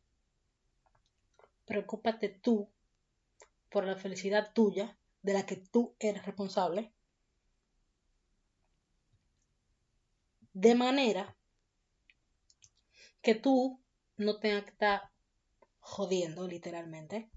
Preocúpate 1.65 2.29
tú 2.29 2.71
por 3.71 3.85
la 3.85 3.97
felicidad 3.97 4.53
tuya 4.53 4.99
de 5.23 5.33
la 5.33 5.47
que 5.47 5.57
tú 5.57 5.97
eres 5.99 6.25
responsable. 6.25 6.93
De 10.53 10.75
manera 10.75 11.37
que 13.23 13.35
tú 13.35 13.83
no 14.17 14.39
tengas 14.39 14.65
que 14.65 14.71
estar 14.71 15.11
jodiendo 15.81 16.47
literalmente 16.47 17.31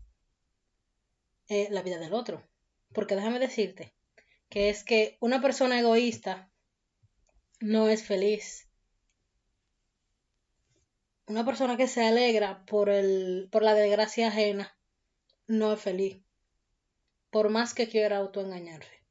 eh, 1.47 1.67
la 1.71 1.81
vida 1.81 1.97
del 1.97 2.13
otro. 2.13 2.43
Porque 2.93 3.15
déjame 3.15 3.39
decirte 3.39 3.93
que 4.49 4.69
es 4.69 4.83
que 4.83 5.17
una 5.19 5.41
persona 5.41 5.79
egoísta 5.79 6.51
no 7.59 7.89
es 7.89 8.03
feliz. 8.03 8.66
Una 11.27 11.45
persona 11.45 11.77
que 11.77 11.87
se 11.87 12.05
alegra 12.05 12.65
por, 12.65 12.89
el, 12.89 13.47
por 13.51 13.63
la 13.63 13.73
desgracia 13.73 14.29
ajena 14.29 14.75
no 15.47 15.73
es 15.73 15.81
feliz 15.81 16.27
por 17.29 17.49
más 17.49 17.73
que 17.73 17.87
quiera 17.87 18.17
autoengañarse. 18.17 19.03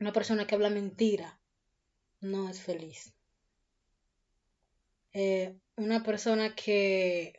Una 0.00 0.12
persona 0.12 0.46
que 0.46 0.54
habla 0.54 0.70
mentira 0.70 1.40
no 2.20 2.48
es 2.48 2.60
feliz. 2.60 3.14
Eh, 5.12 5.56
una 5.76 6.02
persona 6.02 6.54
que, 6.54 7.38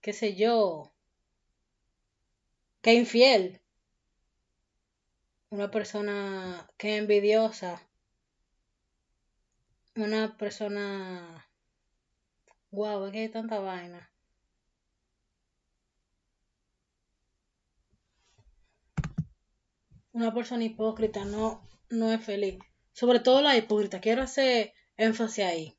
qué 0.00 0.12
sé 0.12 0.36
yo, 0.36 0.92
que 2.82 2.94
infiel. 2.94 3.60
Una 5.50 5.70
persona 5.70 6.70
que 6.76 6.96
envidiosa. 6.96 7.82
Una 9.96 10.36
persona... 10.36 11.47
Wow, 12.70 13.06
es 13.06 13.12
que 13.12 13.18
hay 13.20 13.28
tanta 13.28 13.58
vaina. 13.60 14.08
una 20.18 20.34
persona 20.34 20.64
hipócrita 20.64 21.24
no, 21.24 21.62
no 21.90 22.12
es 22.12 22.22
feliz. 22.24 22.58
Sobre 22.92 23.20
todo 23.20 23.40
la 23.40 23.56
hipócrita. 23.56 24.00
Quiero 24.00 24.22
hacer 24.22 24.72
énfasis 24.96 25.44
ahí. 25.44 25.78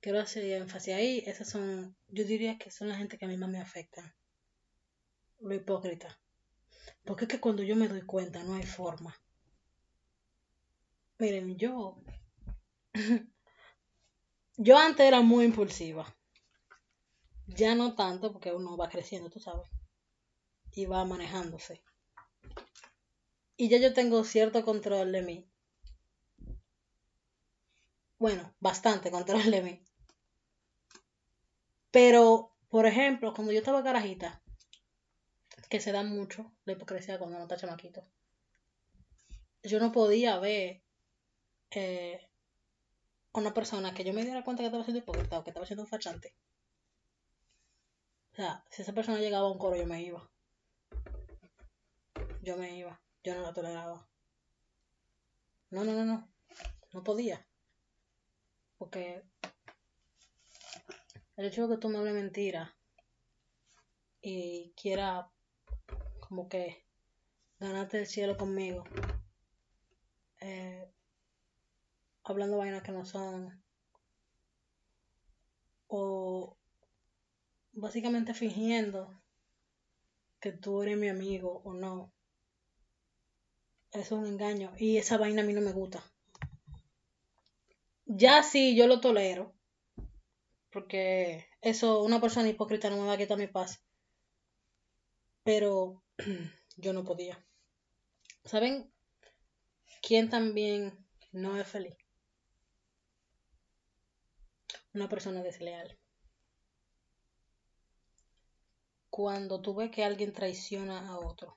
Quiero 0.00 0.20
hacer 0.20 0.44
énfasis 0.44 0.94
ahí. 0.94 1.22
Esas 1.26 1.50
son, 1.50 1.94
yo 2.08 2.24
diría 2.24 2.56
que 2.56 2.70
son 2.70 2.88
la 2.88 2.96
gente 2.96 3.18
que 3.18 3.26
a 3.26 3.28
mí 3.28 3.36
más 3.36 3.50
me 3.50 3.60
afectan. 3.60 4.14
Lo 5.40 5.54
hipócrita. 5.54 6.18
Porque 7.04 7.26
es 7.26 7.30
que 7.30 7.40
cuando 7.40 7.62
yo 7.62 7.76
me 7.76 7.88
doy 7.88 8.02
cuenta 8.02 8.42
no 8.42 8.54
hay 8.54 8.64
forma. 8.64 9.14
Miren, 11.18 11.56
yo... 11.56 12.02
yo 14.56 14.78
antes 14.78 15.06
era 15.06 15.20
muy 15.20 15.44
impulsiva. 15.44 16.14
Ya 17.46 17.74
no 17.74 17.94
tanto 17.94 18.32
porque 18.32 18.52
uno 18.52 18.76
va 18.76 18.88
creciendo, 18.88 19.30
tú 19.30 19.40
sabes. 19.40 19.68
Y 20.72 20.86
va 20.86 21.04
manejándose 21.04 21.82
y 23.56 23.68
ya 23.68 23.78
yo 23.78 23.92
tengo 23.92 24.22
cierto 24.24 24.64
control 24.64 25.12
de 25.12 25.22
mí. 25.22 25.50
Bueno, 28.18 28.54
bastante 28.60 29.10
control 29.10 29.50
de 29.50 29.62
mí. 29.62 29.84
Pero, 31.90 32.54
por 32.68 32.86
ejemplo, 32.86 33.32
cuando 33.32 33.52
yo 33.52 33.58
estaba 33.58 33.82
carajita, 33.82 34.42
que 35.70 35.80
se 35.80 35.92
da 35.92 36.02
mucho 36.02 36.52
la 36.64 36.74
hipocresía 36.74 37.18
cuando 37.18 37.36
uno 37.36 37.44
está 37.44 37.56
chamaquito. 37.56 38.06
Yo 39.62 39.80
no 39.80 39.90
podía 39.90 40.38
ver 40.38 40.82
eh, 41.70 42.25
una 43.40 43.54
persona 43.54 43.94
que 43.94 44.04
yo 44.04 44.12
me 44.12 44.24
diera 44.24 44.44
cuenta 44.44 44.62
que 44.62 44.66
estaba 44.66 44.84
siendo 44.84 45.00
hipócrita 45.00 45.38
o 45.38 45.44
que 45.44 45.50
estaba 45.50 45.66
siendo 45.66 45.82
un 45.82 45.88
fachante. 45.88 46.34
O 48.32 48.36
sea, 48.36 48.64
si 48.70 48.82
esa 48.82 48.92
persona 48.92 49.18
llegaba 49.18 49.46
a 49.46 49.50
un 49.50 49.58
coro, 49.58 49.76
yo 49.76 49.86
me 49.86 50.02
iba. 50.02 50.28
Yo 52.40 52.56
me 52.56 52.76
iba. 52.76 53.00
Yo 53.24 53.34
no 53.34 53.42
la 53.42 53.52
toleraba. 53.52 54.06
No, 55.70 55.84
no, 55.84 55.92
no, 55.92 56.04
no. 56.04 56.28
No 56.92 57.02
podía. 57.02 57.46
Porque 58.78 59.24
el 61.36 61.46
hecho 61.46 61.66
de 61.66 61.74
que 61.74 61.80
tú 61.80 61.88
me 61.88 61.98
hables 61.98 62.14
mentira 62.14 62.74
y 64.20 64.72
quiera 64.76 65.30
como 66.20 66.48
que 66.48 66.84
ganarte 67.58 67.98
el 67.98 68.06
cielo 68.06 68.36
conmigo, 68.36 68.86
eh, 70.40 70.90
hablando 72.26 72.58
vainas 72.58 72.82
que 72.82 72.92
no 72.92 73.04
son, 73.06 73.62
o 75.86 76.56
básicamente 77.72 78.34
fingiendo 78.34 79.22
que 80.40 80.52
tú 80.52 80.82
eres 80.82 80.98
mi 80.98 81.08
amigo 81.08 81.62
o 81.64 81.72
no. 81.72 82.12
Es 83.92 84.10
un 84.12 84.26
engaño 84.26 84.72
y 84.76 84.98
esa 84.98 85.16
vaina 85.16 85.42
a 85.42 85.44
mí 85.44 85.52
no 85.52 85.60
me 85.60 85.72
gusta. 85.72 86.02
Ya 88.04 88.42
sí, 88.42 88.76
yo 88.76 88.86
lo 88.86 89.00
tolero. 89.00 89.54
Porque 90.70 91.46
eso, 91.62 92.02
una 92.02 92.20
persona 92.20 92.48
hipócrita 92.48 92.90
no 92.90 92.96
me 92.96 93.06
va 93.06 93.14
a 93.14 93.18
quitar 93.18 93.38
mi 93.38 93.46
paz. 93.46 93.82
Pero 95.44 96.02
yo 96.76 96.92
no 96.92 97.04
podía. 97.04 97.42
¿Saben 98.44 98.92
quién 100.02 100.28
también 100.28 101.06
no 101.32 101.58
es 101.58 101.66
feliz? 101.66 101.96
Una 104.96 105.08
persona 105.08 105.42
desleal. 105.42 105.96
Cuando 109.08 109.62
tú 109.62 109.74
ves 109.76 109.92
que 109.92 110.04
alguien 110.04 110.32
traiciona 110.32 111.08
a 111.08 111.18
otro 111.18 111.56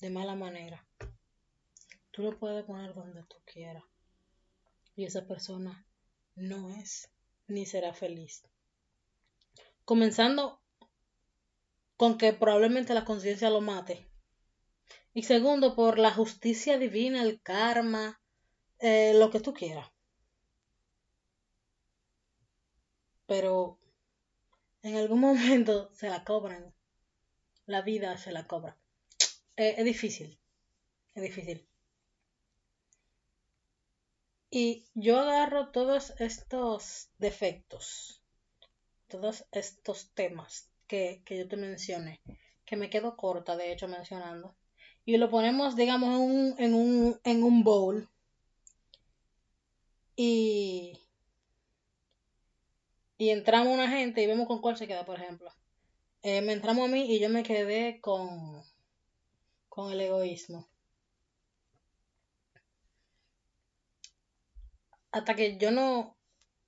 de 0.00 0.10
mala 0.10 0.34
manera, 0.34 0.86
Tú 2.16 2.22
lo 2.22 2.38
puedes 2.38 2.64
poner 2.64 2.94
donde 2.94 3.24
tú 3.24 3.36
quieras. 3.44 3.84
Y 4.94 5.04
esa 5.04 5.26
persona 5.26 5.86
no 6.34 6.70
es 6.70 7.10
ni 7.46 7.66
será 7.66 7.92
feliz. 7.92 8.42
Comenzando 9.84 10.62
con 11.98 12.16
que 12.16 12.32
probablemente 12.32 12.94
la 12.94 13.04
conciencia 13.04 13.50
lo 13.50 13.60
mate. 13.60 14.08
Y 15.12 15.24
segundo, 15.24 15.76
por 15.76 15.98
la 15.98 16.10
justicia 16.10 16.78
divina, 16.78 17.22
el 17.22 17.42
karma, 17.42 18.18
eh, 18.78 19.12
lo 19.14 19.30
que 19.30 19.40
tú 19.40 19.52
quieras. 19.52 19.86
Pero 23.26 23.78
en 24.82 24.96
algún 24.96 25.20
momento 25.28 25.90
se 25.92 26.08
la 26.08 26.24
cobran. 26.24 26.74
La 27.66 27.82
vida 27.82 28.16
se 28.16 28.32
la 28.32 28.46
cobra. 28.46 28.76
Eh, 29.56 29.74
es 29.78 29.84
difícil. 29.84 30.38
Es 31.14 31.22
difícil. 31.22 31.66
Y 34.50 34.86
yo 34.94 35.18
agarro 35.18 35.70
todos 35.70 36.14
estos 36.18 37.10
defectos, 37.18 38.22
todos 39.08 39.44
estos 39.50 40.10
temas 40.14 40.70
que, 40.86 41.22
yo 41.28 41.48
te 41.48 41.56
mencioné, 41.56 42.22
que 42.64 42.76
me 42.76 42.88
quedo 42.88 43.16
corta 43.16 43.56
de 43.56 43.72
hecho 43.72 43.88
mencionando, 43.88 44.56
y 45.04 45.16
lo 45.16 45.30
ponemos, 45.30 45.76
digamos, 45.76 46.08
en 46.08 46.20
un, 46.20 46.54
en 46.58 46.74
un, 46.74 47.20
en 47.24 47.42
un 47.42 47.64
bowl. 47.64 48.08
Y, 50.16 50.98
y 53.18 53.30
entramos 53.30 53.72
una 53.72 53.88
gente 53.88 54.22
y 54.22 54.26
vemos 54.26 54.46
con 54.46 54.60
cuál 54.60 54.76
se 54.76 54.86
queda, 54.86 55.04
por 55.04 55.20
ejemplo. 55.20 55.50
Eh, 56.22 56.42
me 56.42 56.52
entramos 56.52 56.88
a 56.88 56.92
mí 56.92 57.14
y 57.14 57.20
yo 57.20 57.28
me 57.28 57.42
quedé 57.42 58.00
con, 58.00 58.62
con 59.68 59.92
el 59.92 60.00
egoísmo. 60.00 60.68
hasta 65.16 65.34
que 65.34 65.56
yo 65.56 65.70
no 65.70 66.14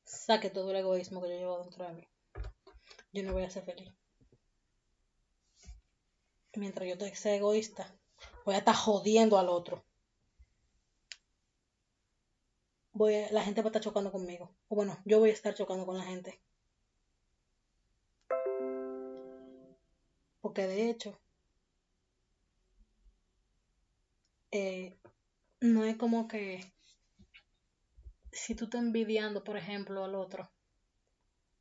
saque 0.04 0.48
todo 0.48 0.70
el 0.70 0.78
egoísmo 0.78 1.20
que 1.20 1.28
yo 1.28 1.34
llevo 1.34 1.60
dentro 1.60 1.86
de 1.86 1.92
mí, 1.92 2.08
yo 3.12 3.22
no 3.22 3.34
voy 3.34 3.44
a 3.44 3.50
ser 3.50 3.62
feliz. 3.64 3.92
Mientras 6.54 6.88
yo 6.88 6.96
sea 7.14 7.34
egoísta, 7.34 7.94
voy 8.46 8.54
a 8.54 8.58
estar 8.58 8.74
jodiendo 8.74 9.38
al 9.38 9.50
otro. 9.50 9.84
Voy 12.98 13.14
la 13.30 13.44
gente 13.44 13.62
va 13.62 13.66
a 13.66 13.70
estar 13.70 13.82
chocando 13.82 14.10
conmigo. 14.10 14.50
O 14.68 14.74
bueno, 14.74 14.98
yo 15.04 15.20
voy 15.20 15.30
a 15.30 15.32
estar 15.32 15.54
chocando 15.54 15.86
con 15.86 15.96
la 15.98 16.04
gente. 16.04 16.40
Porque 20.40 20.66
de 20.66 20.90
hecho, 20.90 21.16
eh, 24.50 24.98
no 25.60 25.84
es 25.84 25.96
como 25.96 26.26
que 26.26 26.72
si 28.32 28.56
tú 28.56 28.64
estás 28.64 28.80
envidiando, 28.80 29.44
por 29.44 29.56
ejemplo, 29.56 30.02
al 30.02 30.16
otro, 30.16 30.50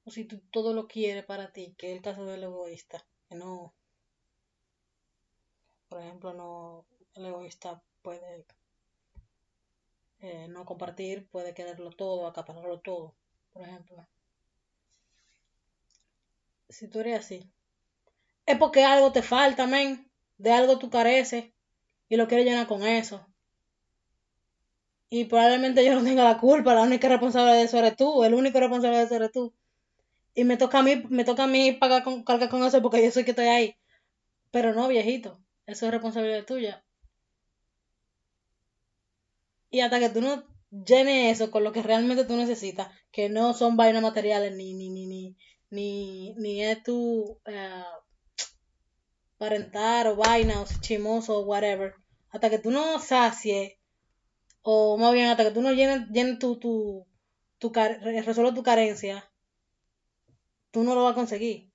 o 0.06 0.10
si 0.10 0.26
tú 0.26 0.40
todo 0.52 0.74
lo 0.74 0.88
quieres 0.88 1.24
para 1.24 1.52
ti, 1.54 1.76
que 1.78 1.92
es 1.92 1.98
el 1.98 2.02
caso 2.02 2.26
del 2.26 2.46
egoísta, 2.46 3.06
que 3.30 3.36
no, 3.36 3.76
por 5.88 6.02
ejemplo, 6.02 6.34
no, 6.34 6.88
el 7.14 7.26
egoísta 7.26 7.84
puede 8.02 8.48
eh, 10.20 10.48
no 10.50 10.66
compartir, 10.66 11.28
puede 11.30 11.54
quererlo 11.54 11.92
todo, 11.92 12.28
acapararlo 12.28 12.80
todo, 12.80 13.16
por 13.54 13.64
ejemplo. 13.64 14.08
Si 16.70 16.88
tú 16.88 17.00
eres 17.00 17.20
así, 17.20 17.50
es 18.46 18.58
porque 18.58 18.84
algo 18.84 19.12
te 19.12 19.22
falta, 19.22 19.68
men, 19.68 20.10
de 20.38 20.52
algo 20.52 20.80
tú 20.80 20.90
careces 20.90 21.46
y 22.10 22.16
lo 22.18 22.28
quieres 22.28 22.46
llenar 22.46 22.68
con 22.68 22.84
eso 22.84 23.26
y 25.10 25.26
probablemente 25.26 25.86
yo 25.86 25.96
no 25.96 26.04
tenga 26.04 26.24
la 26.24 26.38
culpa, 26.38 26.74
la 26.74 26.82
única 26.82 27.08
responsable 27.08 27.54
de 27.54 27.64
eso 27.64 27.78
eres 27.80 27.96
tú, 27.96 28.24
el 28.24 28.34
único 28.34 28.60
responsable 28.60 28.98
de 28.98 29.04
eso 29.04 29.16
eres 29.16 29.32
tú. 29.32 29.54
Y 30.36 30.44
me 30.44 30.58
toca 30.58 30.80
a 30.80 30.84
mí, 30.84 31.04
me 31.10 31.24
toca 31.24 31.46
a 31.46 31.48
mí 31.48 31.72
pagar 31.74 32.04
con, 32.04 32.24
cargar 32.24 32.50
con 32.50 32.64
eso 32.64 32.82
porque 32.82 33.04
yo 33.04 33.12
soy 33.12 33.24
que 33.24 33.32
estoy 33.32 33.48
ahí. 33.48 33.76
Pero 34.52 34.74
no, 34.74 34.88
viejito, 34.88 35.40
eso 35.66 35.86
es 35.86 35.92
responsabilidad 35.92 36.46
tuya. 36.46 36.84
Y 39.70 39.82
hasta 39.82 40.00
que 40.00 40.10
tú 40.10 40.22
no 40.22 40.44
llenes 40.70 41.36
eso 41.36 41.52
con 41.52 41.64
lo 41.64 41.72
que 41.72 41.82
realmente 41.82 42.26
tú 42.26 42.36
necesitas, 42.36 42.90
que 43.12 43.30
no 43.30 43.54
son 43.54 43.78
vainas 43.78 44.02
materiales, 44.02 44.56
ni, 44.56 44.74
ni, 44.74 44.90
ni, 44.90 45.06
ni, 45.08 45.38
ni, 45.70 46.34
ni 46.36 46.64
es 46.64 46.84
tu 46.84 47.40
uh, 47.46 48.02
parentar 49.38 50.08
o 50.08 50.16
vaina 50.16 50.62
o 50.62 50.66
chimoso 50.82 51.40
o 51.40 51.46
whatever, 51.46 51.96
hasta 52.30 52.50
que 52.50 52.60
tú 52.60 52.72
no 52.72 53.00
sacies 53.00 53.74
o 54.70 54.98
más 54.98 55.14
bien 55.14 55.28
hasta 55.28 55.46
que 55.46 55.52
tú 55.52 55.62
no 55.62 55.72
llenes, 55.72 56.40
tu, 56.40 56.60
tu, 56.60 57.08
tu, 57.58 57.72
resuelva 57.72 58.54
tu 58.54 58.64
carencia, 58.64 59.32
tú 60.72 60.84
no 60.84 60.94
lo 60.94 61.04
vas 61.06 61.14
a 61.14 61.16
conseguir. 61.16 61.72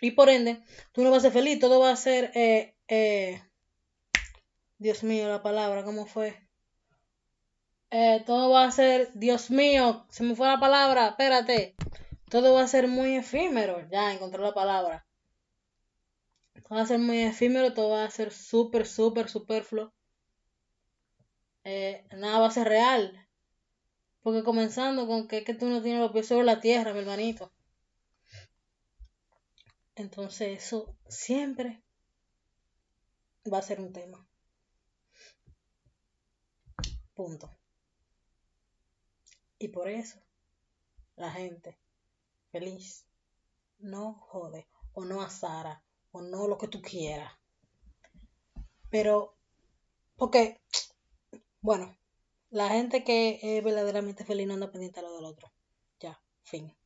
Y 0.00 0.12
por 0.12 0.28
ende, 0.28 0.62
tú 0.92 1.02
no 1.02 1.10
vas 1.10 1.18
a 1.18 1.22
ser 1.22 1.32
feliz, 1.32 1.58
todo 1.58 1.80
va 1.80 1.90
a 1.90 1.96
ser, 1.96 2.30
eh, 2.34 2.76
eh, 2.86 3.42
Dios 4.78 5.02
mío, 5.02 5.28
la 5.28 5.42
palabra, 5.42 5.84
¿cómo 5.84 6.06
fue? 6.06 6.36
Eh, 7.92 8.22
todo 8.26 8.50
va 8.50 8.64
a 8.64 8.70
ser, 8.72 9.12
Dios 9.14 9.50
mío, 9.50 10.04
se 10.08 10.24
me 10.24 10.34
fue 10.34 10.48
la 10.48 10.58
palabra, 10.58 11.08
espérate. 11.08 11.76
Todo 12.30 12.54
va 12.54 12.62
a 12.62 12.68
ser 12.68 12.88
muy 12.88 13.16
efímero, 13.16 13.86
ya 13.90 14.12
encontré 14.12 14.42
la 14.42 14.54
palabra. 14.54 15.06
Todo 16.54 16.76
va 16.76 16.82
a 16.82 16.86
ser 16.86 16.98
muy 16.98 17.18
efímero, 17.20 17.74
todo 17.74 17.90
va 17.90 18.04
a 18.04 18.10
ser 18.10 18.32
súper, 18.32 18.86
súper 18.86 19.28
superfluo 19.28 19.92
eh, 21.64 22.04
nada 22.12 22.40
va 22.40 22.46
a 22.48 22.50
ser 22.50 22.68
real. 22.68 23.28
Porque 24.22 24.44
comenzando 24.44 25.06
con 25.06 25.28
que, 25.28 25.44
que 25.44 25.54
tú 25.54 25.66
no 25.68 25.82
tienes 25.82 26.00
los 26.00 26.12
pies 26.12 26.28
sobre 26.28 26.44
la 26.44 26.60
tierra, 26.60 26.92
mi 26.92 27.00
hermanito. 27.00 27.52
Entonces 29.94 30.64
eso 30.64 30.94
siempre 31.08 31.82
va 33.52 33.58
a 33.58 33.62
ser 33.62 33.80
un 33.80 33.92
tema. 33.92 34.26
Punto. 37.14 37.50
Y 39.62 39.68
por 39.68 39.88
eso 39.88 40.18
la 41.14 41.30
gente 41.30 41.78
feliz 42.50 43.06
no 43.78 44.14
jode 44.14 44.66
o 44.92 45.04
no 45.04 45.22
asara 45.22 45.84
o 46.10 46.20
no 46.20 46.48
lo 46.48 46.58
que 46.58 46.66
tú 46.66 46.82
quieras. 46.82 47.32
Pero, 48.90 49.36
porque 50.16 50.60
bueno, 51.60 51.96
la 52.50 52.70
gente 52.70 53.04
que 53.04 53.38
es 53.40 53.62
verdaderamente 53.62 54.24
feliz 54.24 54.48
no 54.48 54.54
anda 54.54 54.72
pendiente 54.72 54.98
a 54.98 55.04
lo 55.04 55.14
del 55.14 55.26
otro. 55.26 55.52
Ya, 56.00 56.20
fin. 56.42 56.76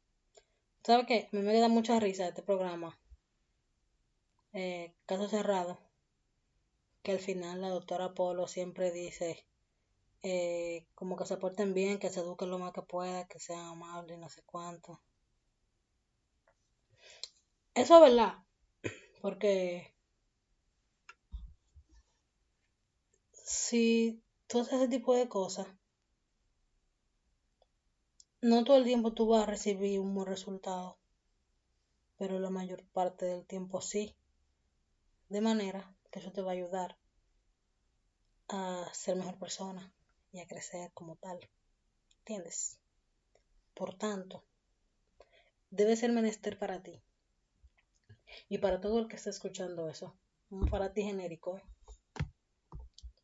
¿Sabes 0.85 1.07
qué? 1.07 1.29
Me 1.33 1.59
da 1.59 1.69
mucha 1.69 1.99
risa 1.99 2.29
este 2.29 2.43
programa. 2.43 3.01
eh, 4.53 4.95
caso 5.07 5.29
cerrado, 5.29 5.79
que 7.03 7.13
al 7.13 7.21
final 7.21 7.63
la 7.63 7.71
doctora 7.71 8.13
Polo 8.13 8.49
siempre 8.49 8.91
dice 8.93 9.47
eh, 10.23 10.87
como 10.95 11.17
que 11.17 11.27
se 11.27 11.37
porten 11.37 11.75
bien, 11.75 11.99
que 11.99 12.11
se 12.11 12.21
eduquen 12.21 12.51
lo 12.51 12.59
más 12.59 12.73
que 12.73 12.83
pueda, 12.83 13.27
que 13.29 13.39
sean 13.41 13.67
amables, 13.67 14.19
no 14.19 14.29
sé 14.29 14.43
cuánto. 14.45 15.01
Eso 17.75 17.95
es 17.97 18.01
verdad, 18.01 18.35
porque 19.23 19.95
si 23.33 24.23
tú 24.49 24.61
haces 24.61 24.75
ese 24.75 24.89
tipo 24.89 25.15
de 25.15 25.29
cosas, 25.29 25.67
no 28.41 28.65
todo 28.65 28.77
el 28.77 28.85
tiempo 28.85 29.13
tú 29.13 29.29
vas 29.29 29.43
a 29.43 29.51
recibir 29.51 30.01
un 30.01 30.15
buen 30.15 30.27
resultado, 30.27 30.99
pero 32.19 32.39
la 32.39 32.51
mayor 32.51 32.85
parte 32.93 33.27
del 33.27 33.47
tiempo 33.47 33.81
sí. 33.81 34.17
De 35.29 35.41
manera 35.41 35.95
que 36.11 36.21
eso 36.21 36.33
te 36.33 36.43
va 36.43 36.51
a 36.53 36.55
ayudar 36.55 36.97
a 38.49 38.89
ser 38.93 39.17
mejor 39.17 39.39
persona 39.39 39.93
a 40.41 40.47
crecer 40.47 40.91
como 40.93 41.17
tal. 41.17 41.39
¿Entiendes? 42.19 42.79
Por 43.75 43.97
tanto, 43.97 44.45
debe 45.71 45.97
ser 45.97 46.13
menester 46.13 46.59
para 46.59 46.83
ti. 46.83 47.03
Y 48.49 48.59
para 48.59 48.81
todo 48.81 48.99
el 48.99 49.09
que 49.09 49.17
esté 49.17 49.31
escuchando 49.31 49.89
eso, 49.89 50.17
para 50.71 50.93
ti 50.93 51.03
genérico, 51.03 51.61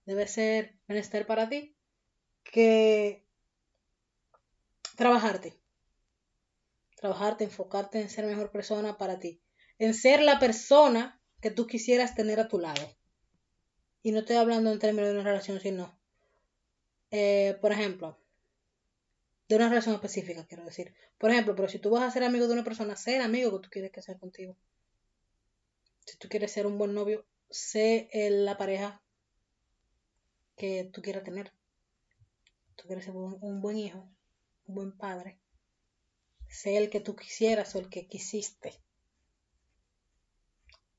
debe 0.07 0.27
ser 0.27 0.79
menester 0.89 1.27
para 1.27 1.49
ti 1.49 1.77
que 2.45 3.27
trabajarte. 4.97 5.59
Trabajarte, 6.97 7.45
enfocarte 7.45 8.01
en 8.01 8.11
ser 8.11 8.27
mejor 8.27 8.51
persona 8.51 8.97
para 8.99 9.19
ti. 9.19 9.43
En 9.79 9.95
ser 9.95 10.23
la 10.23 10.39
persona 10.39 11.21
que 11.41 11.51
tú 11.51 11.67
quisieras 11.67 12.15
tener 12.15 12.39
a 12.39 12.49
tu 12.49 12.59
lado. 12.59 12.95
Y 14.03 14.13
no 14.13 14.21
estoy 14.21 14.37
hablando 14.37 14.71
en 14.71 14.79
términos 14.79 15.09
de 15.09 15.15
una 15.15 15.25
relación, 15.25 15.61
sino, 15.61 15.99
eh, 17.13 17.57
por 17.61 17.71
ejemplo, 17.71 18.19
de 19.49 19.57
una 19.57 19.69
relación 19.69 19.95
específica, 19.95 20.45
quiero 20.47 20.65
decir. 20.65 20.95
Por 21.19 21.31
ejemplo, 21.31 21.55
pero 21.55 21.69
si 21.69 21.79
tú 21.79 21.91
vas 21.91 22.03
a 22.03 22.11
ser 22.11 22.25
amigo 22.25 22.49
de 22.49 22.55
una 22.55 22.65
persona, 22.65 22.97
ser 22.97 23.21
amigo 23.23 23.53
que 23.53 23.65
tú 23.65 23.71
quieres 23.71 23.93
que 23.93 24.03
sea 24.03 24.19
contigo. 24.19 24.57
Si 26.07 26.17
tú 26.17 26.29
quieres 26.29 26.51
ser 26.51 26.67
un 26.67 26.79
buen 26.79 26.95
novio, 26.95 27.25
sé 27.49 28.09
la 28.31 28.57
pareja 28.57 29.01
que 30.57 30.91
tú 30.93 31.03
quieras 31.03 31.23
tener. 31.23 31.53
Tú 32.75 32.87
quieres 32.87 33.05
ser 33.05 33.15
un 33.15 33.61
buen 33.61 33.77
hijo, 33.77 34.09
un 34.67 34.75
buen 34.75 34.93
padre. 34.97 35.39
Sé 36.49 36.77
el 36.77 36.91
que 36.91 37.01
tú 37.01 37.15
quisieras 37.15 37.75
o 37.77 37.79
el 37.79 37.89
que 37.89 38.07
quisiste. 38.07 38.81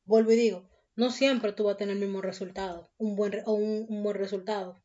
Vuelvo 0.06 0.32
y 0.32 0.36
digo, 0.36 0.70
no 0.96 1.12
siempre 1.12 1.54
tú 1.54 1.64
vas 1.64 1.76
a 1.76 1.78
tener 1.78 1.96
el 1.96 2.02
mismo 2.02 2.22
resultado, 2.22 2.90
un 2.98 3.16
buen, 3.16 3.42
o 3.46 3.54
un, 3.54 4.04
buen 4.04 4.18
resultado, 4.18 4.82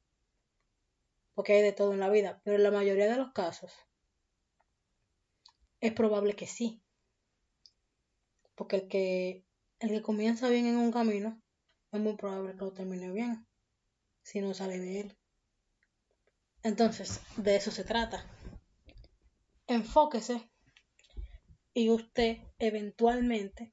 porque 1.39 1.53
hay 1.53 1.63
de 1.63 1.73
todo 1.73 1.93
en 1.93 2.01
la 2.01 2.11
vida, 2.11 2.41
pero 2.43 2.57
en 2.57 2.65
la 2.65 2.73
mayoría 2.73 3.09
de 3.09 3.17
los 3.17 3.31
casos 3.31 3.73
es 5.81 5.93
probable 5.93 6.35
que 6.35 6.49
sí, 6.49 6.83
porque 8.57 8.75
el 8.75 8.89
que, 8.89 9.47
el 9.79 9.91
que 9.91 10.03
comienza 10.03 10.49
bien 10.49 10.67
en 10.67 10.77
un 10.79 10.91
camino 10.91 11.41
es 11.93 12.01
muy 12.01 12.17
probable 12.17 12.55
que 12.55 12.65
lo 12.65 12.73
termine 12.73 13.13
bien, 13.13 13.47
si 14.21 14.41
no 14.41 14.53
sale 14.53 14.81
de 14.81 15.01
él. 15.03 15.19
Entonces, 16.65 17.21
de 17.37 17.55
eso 17.55 17.71
se 17.71 17.85
trata. 17.85 18.27
Enfóquese 19.69 20.51
y 21.73 21.91
usted 21.91 22.39
eventualmente 22.59 23.73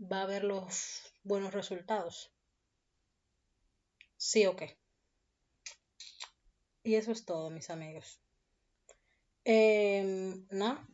va 0.00 0.22
a 0.22 0.26
ver 0.26 0.44
los 0.44 1.12
buenos 1.24 1.52
resultados. 1.52 2.32
Sí 4.16 4.46
o 4.46 4.56
qué. 4.56 4.81
Y 6.84 6.96
eso 6.96 7.12
es 7.12 7.24
todo, 7.24 7.50
mis 7.50 7.70
amigos. 7.70 8.20
Eh, 9.44 10.34
Nada. 10.50 10.86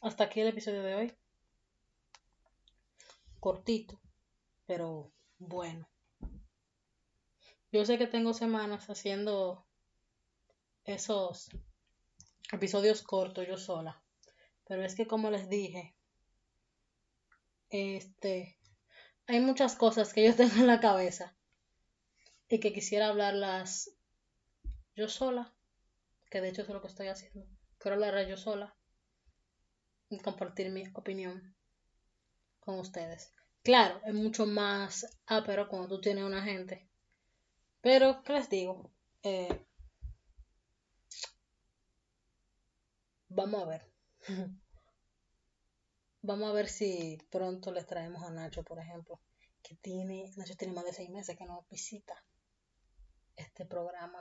Hasta 0.00 0.24
aquí 0.24 0.40
el 0.40 0.48
episodio 0.48 0.82
de 0.82 0.94
hoy. 0.94 1.16
Cortito, 3.40 4.00
pero 4.66 5.12
bueno. 5.38 5.88
Yo 7.72 7.84
sé 7.84 7.98
que 7.98 8.06
tengo 8.06 8.32
semanas 8.32 8.88
haciendo 8.88 9.66
esos 10.84 11.50
episodios 12.52 13.02
cortos 13.02 13.46
yo 13.46 13.58
sola. 13.58 14.02
Pero 14.66 14.82
es 14.82 14.94
que 14.94 15.06
como 15.06 15.30
les 15.30 15.48
dije, 15.50 15.94
este, 17.68 18.58
hay 19.26 19.40
muchas 19.40 19.76
cosas 19.76 20.12
que 20.14 20.24
yo 20.24 20.34
tengo 20.36 20.54
en 20.56 20.66
la 20.66 20.80
cabeza 20.80 21.36
y 22.48 22.60
que 22.60 22.72
quisiera 22.72 23.08
hablarlas 23.08 23.90
yo 24.94 25.08
sola, 25.08 25.52
que 26.30 26.40
de 26.40 26.50
hecho 26.50 26.62
es 26.62 26.68
lo 26.68 26.80
que 26.80 26.88
estoy 26.88 27.08
haciendo. 27.08 27.46
Quiero 27.78 27.94
hablar 27.96 28.26
yo 28.28 28.36
sola 28.36 28.76
y 30.08 30.18
compartir 30.18 30.70
mi 30.70 30.84
opinión 30.94 31.56
con 32.60 32.78
ustedes. 32.78 33.32
Claro, 33.62 34.00
es 34.04 34.14
mucho 34.14 34.46
más 34.46 35.06
pero 35.46 35.68
cuando 35.68 35.88
tú 35.88 36.00
tienes 36.00 36.24
una 36.24 36.42
gente. 36.42 36.88
Pero, 37.80 38.22
¿qué 38.22 38.34
les 38.34 38.48
digo? 38.48 38.90
Eh, 39.22 39.66
vamos 43.28 43.62
a 43.62 43.66
ver. 43.66 43.92
Vamos 46.26 46.48
a 46.48 46.54
ver 46.54 46.70
si 46.70 47.18
pronto 47.30 47.70
les 47.70 47.86
traemos 47.86 48.22
a 48.22 48.30
Nacho, 48.30 48.62
por 48.62 48.78
ejemplo, 48.78 49.20
que 49.62 49.74
tiene, 49.76 50.32
Nacho 50.38 50.54
tiene 50.56 50.72
más 50.72 50.86
de 50.86 50.94
seis 50.94 51.10
meses 51.10 51.36
que 51.36 51.44
no 51.44 51.66
visita 51.70 52.14
este 53.54 53.66
programa. 53.66 54.20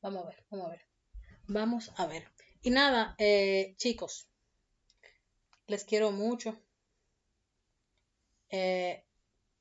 Vamos 0.00 0.24
a 0.24 0.28
ver, 0.28 0.44
vamos 0.50 0.66
a 0.66 0.70
ver. 0.70 0.80
Vamos 1.48 1.92
a 1.98 2.06
ver. 2.06 2.24
Y 2.62 2.70
nada, 2.70 3.14
eh, 3.18 3.74
chicos, 3.76 4.26
les 5.66 5.84
quiero 5.84 6.12
mucho. 6.12 6.58
Eh, 8.48 9.04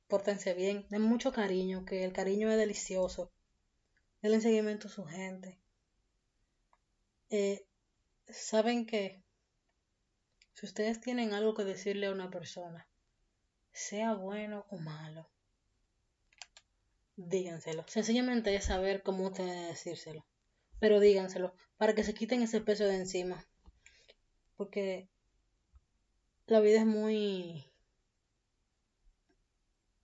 pórtense 0.07 0.53
bien, 0.53 0.85
den 0.89 1.01
mucho 1.01 1.33
cariño, 1.33 1.83
que 1.83 2.05
el 2.05 2.13
cariño 2.13 2.49
es 2.49 2.57
delicioso. 2.57 3.29
Denle 4.21 4.39
seguimiento 4.39 4.87
a 4.87 4.91
su 4.91 5.03
gente. 5.03 5.59
Eh, 7.29 7.65
Saben 8.29 8.85
que 8.85 9.21
si 10.53 10.65
ustedes 10.65 11.01
tienen 11.01 11.33
algo 11.33 11.53
que 11.53 11.65
decirle 11.65 12.07
a 12.07 12.11
una 12.11 12.29
persona, 12.29 12.87
sea 13.73 14.13
bueno 14.13 14.65
o 14.69 14.77
malo, 14.77 15.29
díganselo. 17.15 17.83
Sencillamente 17.87 18.55
es 18.55 18.65
saber 18.65 19.03
cómo 19.03 19.27
ustedes 19.27 19.67
decírselo. 19.67 20.25
Pero 20.79 20.99
díganselo 20.99 21.53
para 21.77 21.93
que 21.95 22.03
se 22.03 22.13
quiten 22.13 22.41
ese 22.41 22.61
peso 22.61 22.85
de 22.85 22.95
encima. 22.95 23.45
Porque 24.55 25.09
la 26.47 26.59
vida 26.59 26.79
es 26.79 26.85
muy... 26.85 27.71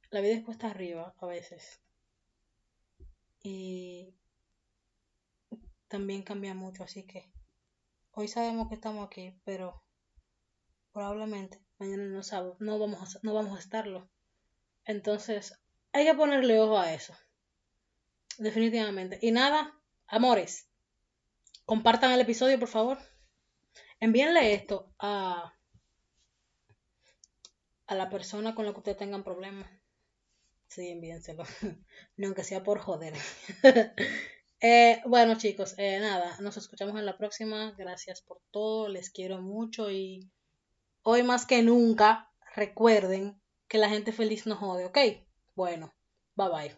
La 0.10 0.22
vida 0.22 0.34
es 0.36 0.44
puesta 0.44 0.68
arriba 0.68 1.14
a 1.20 1.26
veces. 1.26 1.82
Y 3.42 4.16
también 5.88 6.24
cambia 6.24 6.54
mucho, 6.54 6.84
así 6.84 7.04
que 7.04 7.32
hoy 8.12 8.28
sabemos 8.28 8.68
que 8.68 8.76
estamos 8.76 9.06
aquí, 9.06 9.40
pero 9.44 9.84
probablemente 10.92 11.62
mañana 11.78 12.06
no, 12.06 12.22
no, 12.60 12.80
vamos 12.80 13.20
no 13.24 13.34
vamos 13.34 13.58
a 13.58 13.62
estarlo. 13.62 14.10
Entonces, 14.86 15.60
hay 15.98 16.06
que 16.06 16.14
ponerle 16.14 16.60
ojo 16.60 16.78
a 16.78 16.94
eso. 16.94 17.14
Definitivamente. 18.38 19.18
Y 19.22 19.32
nada, 19.32 19.74
amores, 20.06 20.70
compartan 21.66 22.12
el 22.12 22.22
episodio, 22.22 22.60
por 22.60 22.68
favor. 22.68 23.00
Envíenle 24.00 24.54
esto 24.54 24.94
a, 25.00 25.54
a 27.88 27.96
la 27.96 28.10
persona 28.12 28.54
con 28.54 28.68
la 28.68 28.74
que 28.74 28.78
ustedes 28.78 28.98
tengan 28.98 29.24
problemas. 29.24 29.68
Sí, 30.68 30.90
envíenselo. 30.90 31.46
Ni 32.18 32.28
aunque 32.28 32.44
sea 32.44 32.64
por 32.64 32.78
joder. 32.78 33.16
eh, 34.62 35.02
bueno, 35.06 35.36
chicos, 35.36 35.74
eh, 35.80 36.00
nada, 36.00 36.38
nos 36.42 36.58
escuchamos 36.58 36.96
en 37.00 37.08
la 37.08 37.18
próxima. 37.18 37.74
Gracias 37.76 38.22
por 38.22 38.40
todo. 38.52 38.88
Les 38.88 39.10
quiero 39.10 39.42
mucho 39.42 39.90
y 39.90 40.30
hoy 41.02 41.24
más 41.24 41.48
que 41.48 41.64
nunca, 41.64 42.32
recuerden 42.54 43.42
que 43.68 43.80
la 43.80 43.90
gente 43.90 44.12
feliz 44.12 44.46
no 44.46 44.56
jode, 44.56 44.86
¿ok? 44.86 45.27
Bueno, 45.58 45.92
bye 46.36 46.50
bye. 46.50 46.78